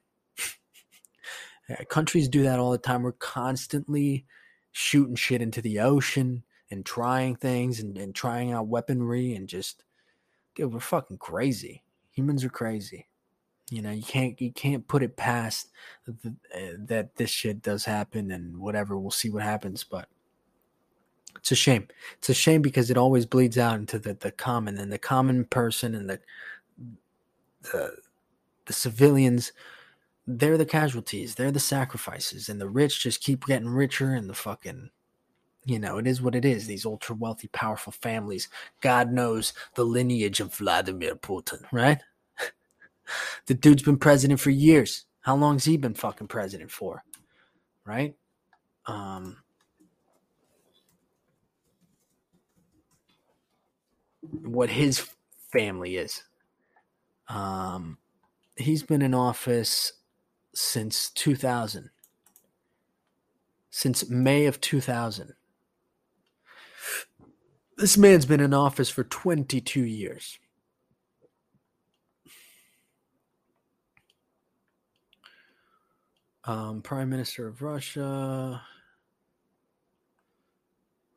[1.91, 3.03] Countries do that all the time.
[3.03, 4.24] We're constantly
[4.72, 9.85] shooting shit into the ocean and trying things and, and trying out weaponry and just,
[10.55, 11.83] dude, we're fucking crazy.
[12.12, 13.08] Humans are crazy.
[13.71, 15.69] You know, you can't you can't put it past
[16.07, 18.99] the, uh, that this shit does happen and whatever.
[18.99, 20.09] We'll see what happens, but
[21.37, 21.87] it's a shame.
[22.16, 25.45] It's a shame because it always bleeds out into the the common and the common
[25.45, 26.21] person and the
[27.73, 27.97] the
[28.64, 29.53] the civilians.
[30.27, 31.35] They're the casualties.
[31.35, 34.91] They're the sacrifices, and the rich just keep getting richer, and the fucking
[35.69, 36.66] you know, it is what it is.
[36.66, 38.49] These ultra wealthy, powerful families.
[38.81, 42.01] God knows the lineage of Vladimir Putin, right?
[43.47, 45.05] The dude's been president for years.
[45.21, 47.05] How long's he been fucking president for?
[47.85, 48.15] Right?
[48.87, 49.39] Um,
[54.21, 55.07] what his
[55.53, 56.23] family is.
[57.29, 57.99] Um,
[58.57, 59.93] he's been in office
[60.55, 61.91] since 2000.
[63.71, 65.35] Since May of 2000.
[67.77, 70.39] This man's been in office for 22 years.
[76.49, 78.62] Um, Prime Minister of Russia.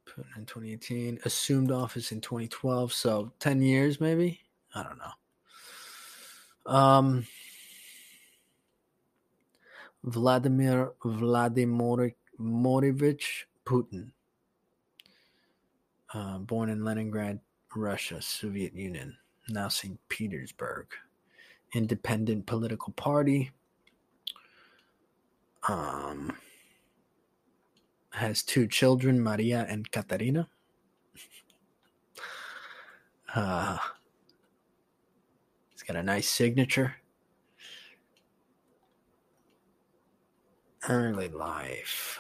[0.06, 1.20] Putin in 2018.
[1.24, 2.92] Assumed office in 2012.
[2.92, 4.42] So 10 years, maybe?
[4.76, 6.74] I don't know.
[6.74, 7.26] Um,
[10.04, 12.14] Vladimir Vladimirovich
[13.66, 14.12] Putin.
[16.14, 17.40] Uh, born in Leningrad,
[17.74, 19.16] Russia, Soviet Union,
[19.48, 19.98] now St.
[20.10, 20.88] Petersburg.
[21.74, 23.52] Independent political party
[25.68, 26.36] um,
[28.12, 30.48] has two children, Maria and Katarina.
[33.34, 33.78] Uh,
[35.74, 36.96] it's got a nice signature.
[40.90, 42.20] Early life.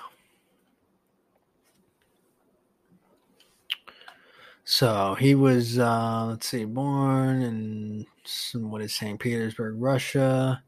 [4.64, 8.06] So he was, uh, let's see, born in
[8.70, 9.20] what is St.
[9.20, 10.64] Petersburg, Russia.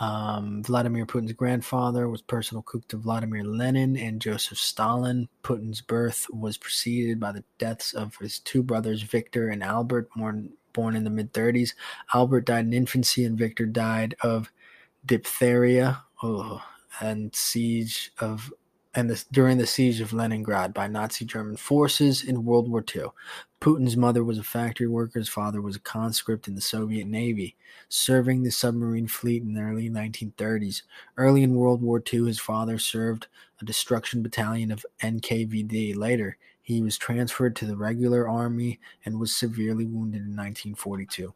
[0.00, 5.28] Um, Vladimir Putin's grandfather was personal cook to Vladimir Lenin and Joseph Stalin.
[5.42, 10.54] Putin's birth was preceded by the deaths of his two brothers, Victor and Albert, born,
[10.72, 11.74] born in the mid 30s.
[12.14, 14.50] Albert died in infancy, and Victor died of
[15.04, 16.62] diphtheria oh,
[17.00, 18.52] and siege of
[18.94, 23.06] and during the siege of Leningrad by Nazi German forces in World War II.
[23.60, 25.18] Putin's mother was a factory worker.
[25.18, 27.56] His father was a conscript in the Soviet Navy,
[27.88, 30.82] serving the submarine fleet in the early 1930s.
[31.16, 33.28] Early in World War II, his father served
[33.60, 35.96] a destruction battalion of NKVD.
[35.96, 41.34] Later, he was transferred to the regular army and was severely wounded in 1942.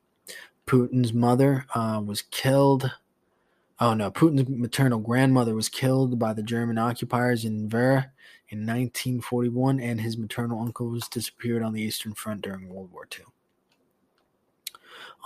[0.66, 2.90] Putin's mother uh, was killed.
[3.84, 8.12] Oh no, Putin's maternal grandmother was killed by the German occupiers in Tver
[8.48, 13.06] in 1941, and his maternal uncle was disappeared on the Eastern Front during World War
[13.14, 13.26] II.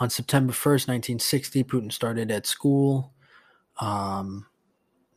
[0.01, 3.13] On September 1st, 1960, Putin started at school,
[3.79, 4.47] um,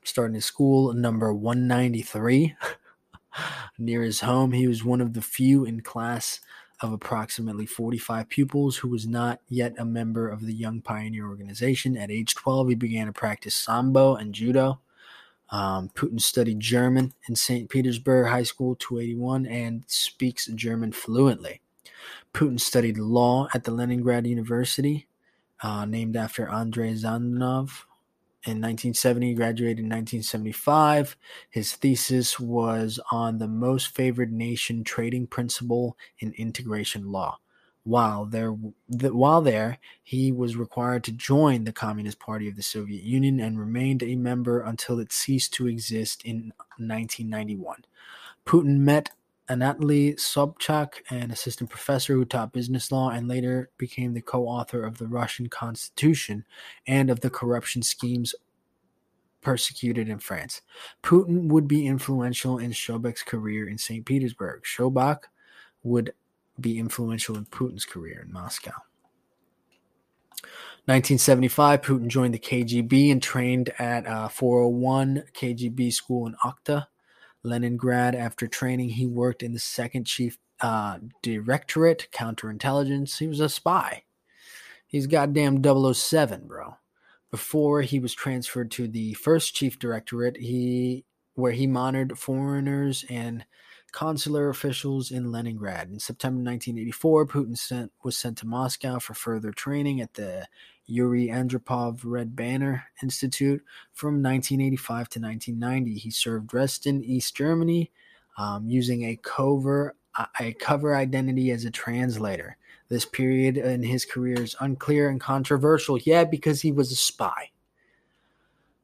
[0.03, 2.55] starting his school number 193
[3.79, 4.51] near his home.
[4.51, 6.41] He was one of the few in class
[6.82, 11.95] of approximately 45 pupils who was not yet a member of the Young Pioneer Organization.
[11.95, 14.79] At age 12, he began to practice Sambo and Judo.
[15.51, 17.69] Um, Putin studied German in St.
[17.69, 21.61] Petersburg High School 281 and speaks German fluently.
[22.34, 25.07] Putin studied law at the Leningrad University,
[25.61, 27.84] uh, named after Andrei Zhdanov.
[28.43, 31.15] In 1970, he graduated in 1975.
[31.49, 37.37] His thesis was on the most favored nation trading principle in integration law.
[37.83, 38.55] While there,
[38.89, 43.39] the, while there, he was required to join the Communist Party of the Soviet Union
[43.39, 47.85] and remained a member until it ceased to exist in 1991.
[48.45, 49.11] Putin met
[49.52, 54.97] Anatoly Sobchak, an assistant professor who taught business law and later became the co-author of
[54.97, 56.45] the Russian Constitution
[56.88, 58.34] and of the corruption schemes
[59.41, 60.62] persecuted in France.
[61.04, 64.06] Putin would be influential in Sobchak's career in St.
[64.06, 64.64] Petersburg.
[64.64, 65.24] Sobchak
[65.84, 66.14] would
[66.60, 68.72] be influential in Putin's career in Moscow.
[70.86, 76.88] 1975, Putin joined the KGB and trained at uh, 401 KGB school in Okhta,
[77.43, 78.15] Leningrad.
[78.15, 83.17] After training, he worked in the second chief uh, directorate, counterintelligence.
[83.17, 84.03] He was a spy.
[84.85, 86.75] He's goddamn 007, bro.
[87.31, 93.45] Before he was transferred to the first chief directorate, he where he monitored foreigners and
[93.91, 95.89] consular officials in Leningrad.
[95.89, 100.47] In September 1984, Putin sent, was sent to Moscow for further training at the
[100.91, 103.63] Yuri Andropov Red Banner Institute.
[103.93, 107.91] From 1985 to 1990, he served Dresden, East Germany,
[108.37, 109.95] um, using a cover
[110.39, 112.57] a cover identity as a translator.
[112.89, 115.97] This period in his career is unclear and controversial.
[115.97, 117.51] Yeah, because he was a spy.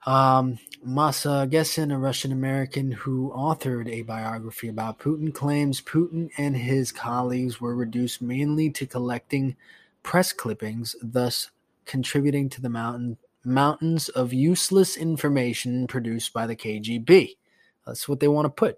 [0.06, 6.56] Um, Masha Gessen, a Russian American who authored a biography about Putin, claims Putin and
[6.56, 9.58] his colleagues were reduced mainly to collecting
[10.04, 11.52] press clippings, thus
[11.88, 17.38] contributing to the mountain, mountains of useless information produced by the KGB.
[17.86, 18.78] That's what they want to put.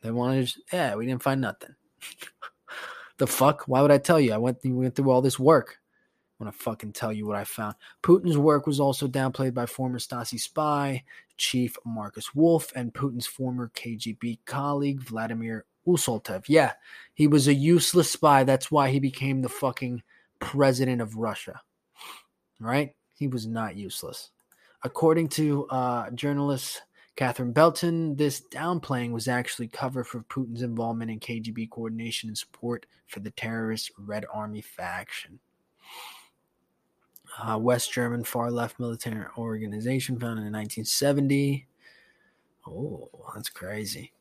[0.00, 1.74] They want to just, yeah, we didn't find nothing.
[3.18, 3.64] the fuck?
[3.66, 4.32] Why would I tell you?
[4.32, 5.78] I went, went through all this work.
[6.38, 7.76] I'm gonna fucking tell you what I found.
[8.02, 11.04] Putin's work was also downplayed by former Stasi spy
[11.36, 16.44] chief Markus Wolf and Putin's former KGB colleague Vladimir Usoltsev.
[16.48, 16.72] Yeah,
[17.14, 18.44] he was a useless spy.
[18.44, 20.02] That's why he became the fucking
[20.40, 21.60] president of Russia.
[22.64, 22.94] Right?
[23.14, 24.30] He was not useless.
[24.82, 26.82] According to uh, journalist
[27.16, 32.86] Catherine Belton, this downplaying was actually cover for Putin's involvement in KGB coordination and support
[33.06, 35.38] for the terrorist Red Army faction
[37.42, 41.66] uh, West German far left military organization founded in 1970.
[42.66, 44.12] Oh, that's crazy.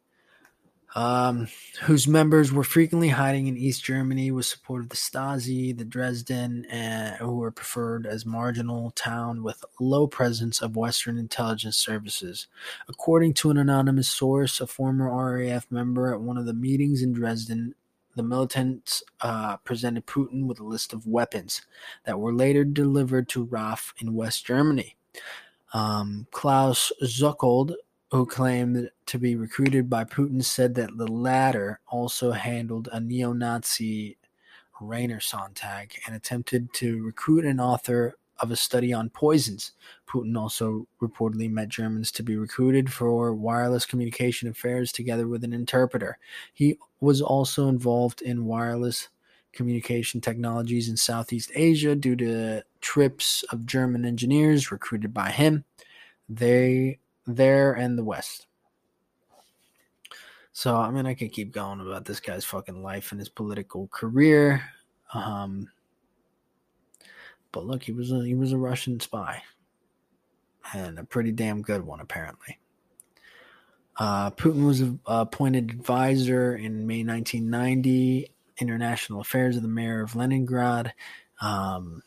[0.95, 1.47] Um,
[1.81, 6.65] whose members were frequently hiding in East Germany with support of the Stasi, the Dresden,
[6.65, 12.47] and who were preferred as marginal town with low presence of Western intelligence services.
[12.87, 17.11] According to an anonymous source, a former RAF member at one of the meetings in
[17.11, 17.73] Dresden
[18.15, 21.63] the militants uh, presented Putin with a list of weapons
[22.05, 24.95] that were later delivered to RAF in West Germany.
[25.73, 27.73] Um, Klaus Zuchold,
[28.13, 33.33] who claimed to be recruited by Putin, said that the latter also handled a neo
[33.33, 34.17] Nazi
[34.79, 39.71] Rainer Sonntag and attempted to recruit an author of a study on poisons.
[40.07, 45.53] Putin also reportedly met Germans to be recruited for wireless communication affairs together with an
[45.53, 46.19] interpreter.
[46.53, 49.09] He was also involved in wireless
[49.53, 55.63] communication technologies in Southeast Asia due to trips of German engineers recruited by him.
[56.29, 58.47] They there and the West.
[60.51, 63.87] So I mean I could keep going about this guy's fucking life and his political
[63.87, 64.63] career.
[65.13, 65.67] Um
[67.53, 69.41] but look, he was a he was a Russian spy,
[70.73, 72.59] and a pretty damn good one apparently.
[73.97, 78.27] Uh, Putin was appointed advisor in May 1990,
[78.57, 80.93] international affairs of the mayor of Leningrad.
[81.41, 82.01] Um,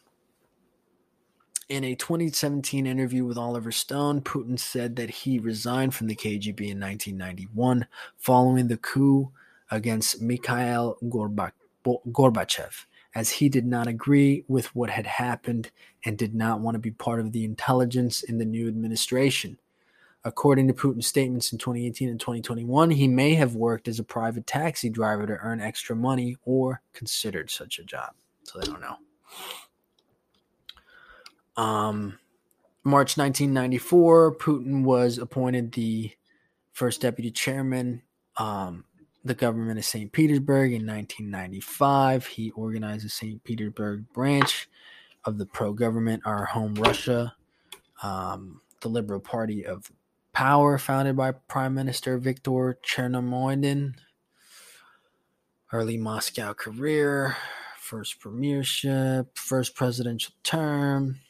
[1.68, 6.70] in a 2017 interview with Oliver Stone, Putin said that he resigned from the KGB
[6.70, 7.86] in 1991
[8.16, 9.32] following the coup
[9.70, 12.84] against Mikhail Gorbachev,
[13.14, 15.70] as he did not agree with what had happened
[16.04, 19.58] and did not want to be part of the intelligence in the new administration.
[20.24, 24.46] According to Putin's statements in 2018 and 2021, he may have worked as a private
[24.46, 28.12] taxi driver to earn extra money or considered such a job.
[28.44, 28.96] So they don't know.
[31.56, 32.18] Um,
[32.84, 36.12] March 1994, Putin was appointed the
[36.72, 38.02] first deputy chairman,
[38.36, 38.84] um,
[39.24, 40.12] the government of St.
[40.12, 42.26] Petersburg in 1995.
[42.26, 43.42] He organized the St.
[43.42, 44.68] Petersburg branch
[45.24, 47.34] of the pro government Our Home Russia,
[48.02, 49.90] um, the Liberal Party of
[50.32, 53.94] Power, founded by Prime Minister Viktor Chernomyrdin.
[55.72, 57.36] Early Moscow career,
[57.78, 61.20] first premiership, first presidential term.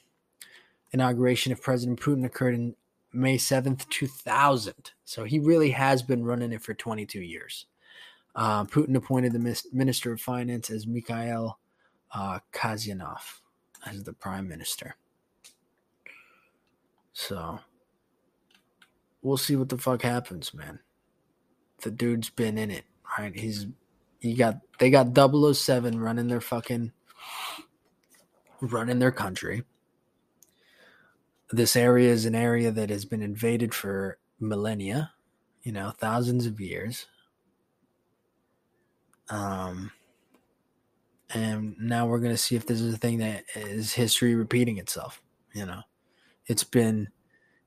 [0.93, 2.75] Inauguration of President Putin occurred in
[3.13, 4.93] May 7th, 2000.
[5.05, 7.67] So he really has been running it for 22 years.
[8.35, 11.59] Uh, Putin appointed the Minister of Finance as Mikhail
[12.13, 13.41] uh, Kasyanov
[13.87, 14.97] as the Prime Minister.
[17.13, 17.61] So
[19.23, 20.81] we'll see what the fuck happens, man.
[21.83, 22.85] The dude's been in it,
[23.19, 23.35] right?
[23.35, 23.67] He's
[24.21, 26.93] he got they got 007 running their fucking
[28.61, 29.63] running their country.
[31.51, 35.13] This area is an area that has been invaded for millennia,
[35.63, 37.07] you know, thousands of years.
[39.29, 39.93] Um
[41.35, 44.79] and now we're going to see if this is a thing that is history repeating
[44.79, 45.21] itself,
[45.53, 45.81] you know.
[46.47, 47.09] It's been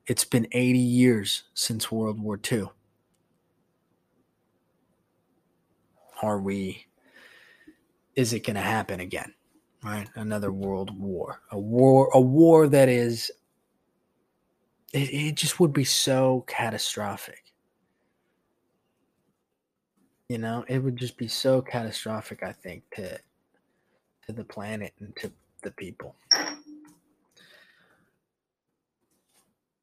[0.06, 2.66] it's been 80 years since World War II.
[6.22, 6.86] Are we,
[8.16, 9.32] is it going to happen again?
[9.84, 10.08] Right?
[10.16, 11.40] Another world war.
[11.52, 13.30] A war, a war that is,
[14.92, 17.44] it, it just would be so catastrophic.
[20.28, 23.18] You know, it would just be so catastrophic, I think, to
[24.26, 26.14] to the planet and to the people.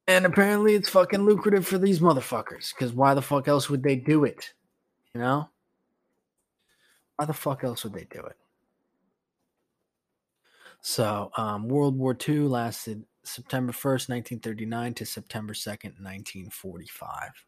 [0.06, 2.72] And apparently it's fucking lucrative for these motherfuckers.
[2.74, 4.54] Because why the fuck else would they do it?
[5.14, 5.50] You know?
[7.16, 8.36] Why the fuck else would they do it?
[10.80, 17.44] So, um, World War II lasted September 1st, 1939 to September 2nd, 1945.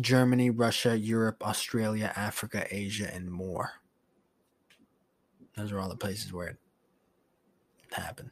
[0.00, 3.72] Germany, Russia, Europe, Australia, Africa, Asia, and more.
[5.56, 6.56] Those are all the places where it
[7.92, 8.30] happened.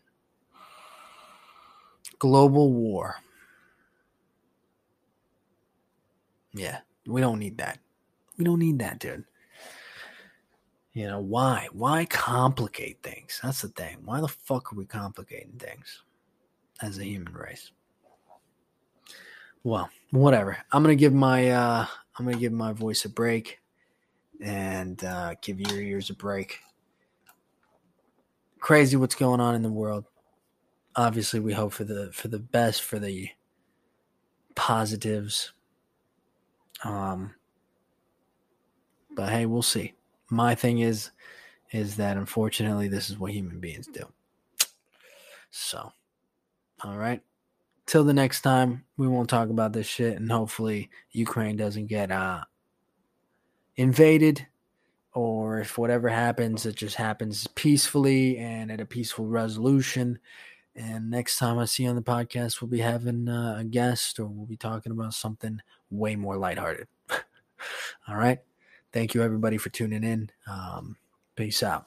[2.18, 3.16] Global war.
[6.52, 7.80] Yeah, we don't need that.
[8.38, 9.24] We don't need that, dude.
[10.96, 11.68] You know, why?
[11.72, 13.38] Why complicate things?
[13.42, 13.98] That's the thing.
[14.02, 16.02] Why the fuck are we complicating things
[16.80, 17.70] as a human race?
[19.62, 20.56] Well, whatever.
[20.72, 21.84] I'm gonna give my uh
[22.18, 23.58] I'm gonna give my voice a break
[24.40, 26.60] and uh give your ears a break.
[28.58, 30.06] Crazy what's going on in the world
[30.96, 33.28] obviously we hope for the for the best for the
[34.54, 35.52] positives
[36.84, 37.34] um
[39.14, 39.92] but hey we'll see
[40.30, 41.10] my thing is
[41.72, 44.04] is that unfortunately this is what human beings do
[45.50, 45.92] so
[46.84, 47.22] all right
[47.86, 52.10] till the next time we won't talk about this shit and hopefully ukraine doesn't get
[52.10, 52.42] uh
[53.76, 54.46] invaded
[55.12, 60.18] or if whatever happens it just happens peacefully and at a peaceful resolution
[60.76, 64.20] and next time I see you on the podcast, we'll be having uh, a guest
[64.20, 66.86] or we'll be talking about something way more lighthearted.
[68.08, 68.40] All right.
[68.96, 70.30] Thank you, everybody, for tuning in.
[70.46, 70.96] Um,
[71.36, 71.84] peace out.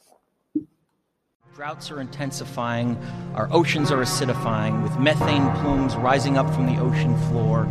[1.55, 3.03] Droughts are intensifying,
[3.33, 7.67] our oceans are acidifying, with methane plumes rising up from the ocean floor.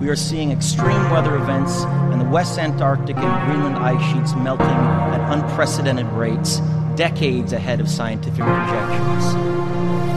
[0.00, 4.68] We are seeing extreme weather events, and the West Antarctic and Greenland ice sheets melting
[4.68, 6.60] at unprecedented rates,
[6.94, 9.34] decades ahead of scientific projections.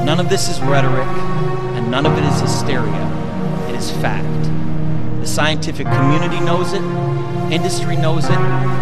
[0.06, 1.08] None of this is rhetoric,
[1.74, 3.68] and none of it is hysteria.
[3.68, 4.69] It is fact.
[5.30, 6.81] Scientific community knows it,
[7.51, 8.39] industry knows it,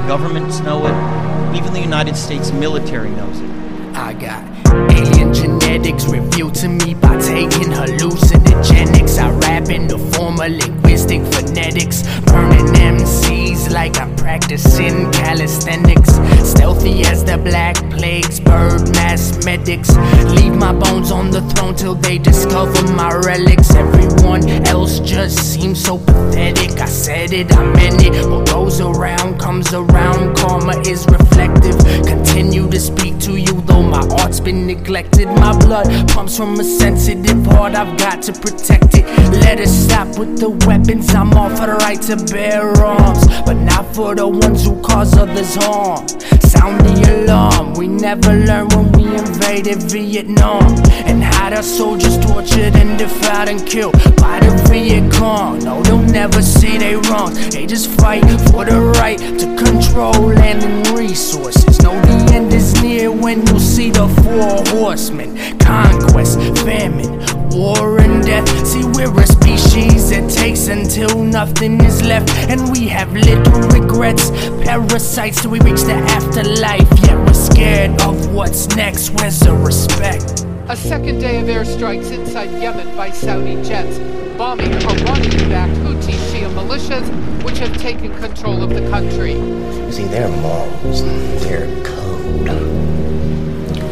[0.08, 3.50] governments know it, even the United States military knows it.
[3.96, 4.44] I got
[4.92, 9.20] alien genetics revealed to me by taking hallucinogenics.
[9.20, 16.12] I rap in the form of linguistic phonetics, burning MCs like I'm practicing calisthenics.
[16.48, 19.90] Stealthy as the black plagues, bird mass medics.
[20.38, 23.74] Leave my bones on the throne till they discover my relics.
[23.74, 26.80] Everyone else just seems so pathetic.
[26.80, 28.30] I said it, I meant it.
[28.30, 30.38] What goes around comes around.
[30.38, 31.78] Karma is reflective.
[32.06, 35.28] Continue to speak to you, though my art's been neglected.
[35.28, 37.76] My blood pumps from a sensitive heart.
[37.76, 39.06] I've got to protect it.
[39.44, 41.14] Let us stop with the weapons.
[41.14, 45.16] I'm all for the right to bear arms, but not for the ones who cause
[45.18, 46.06] others harm.
[46.52, 47.76] Sound the alarm.
[47.76, 50.64] We never learned when we invaded Vietnam
[51.08, 55.60] and had our soldiers tortured and defied and killed by the Viet Cong.
[55.60, 57.34] No, they'll never see they wrong.
[57.52, 61.80] They just fight for the right to control land and resources.
[61.82, 67.18] No, the end is near when you see the four horsemen: conquest, famine,
[67.58, 68.48] war, and death.
[68.66, 74.30] See, we're a species that takes until nothing is left, and we have little regrets.
[74.64, 79.10] Parasites till we reach the afterlife, yet we're scared of what's next.
[79.10, 80.46] Where's the respect?
[80.70, 83.98] A second day of airstrikes inside Yemen by Saudi jets,
[84.38, 87.08] bombing Iranian-backed Houthi Shia militias,
[87.44, 89.34] which have taken control of the country.
[89.34, 91.04] You see, their morals,
[91.44, 92.50] their code,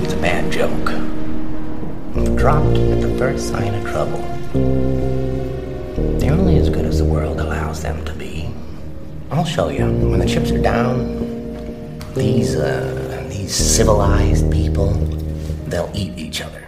[0.03, 1.14] it's a bad joke.
[2.15, 4.21] Dropped at the first sign of trouble.
[6.17, 8.49] They're only as good as the world allows them to be.
[9.31, 9.85] I'll show you.
[9.85, 14.93] When the chips are down, these, uh, these civilized people,
[15.67, 16.64] they'll eat each other.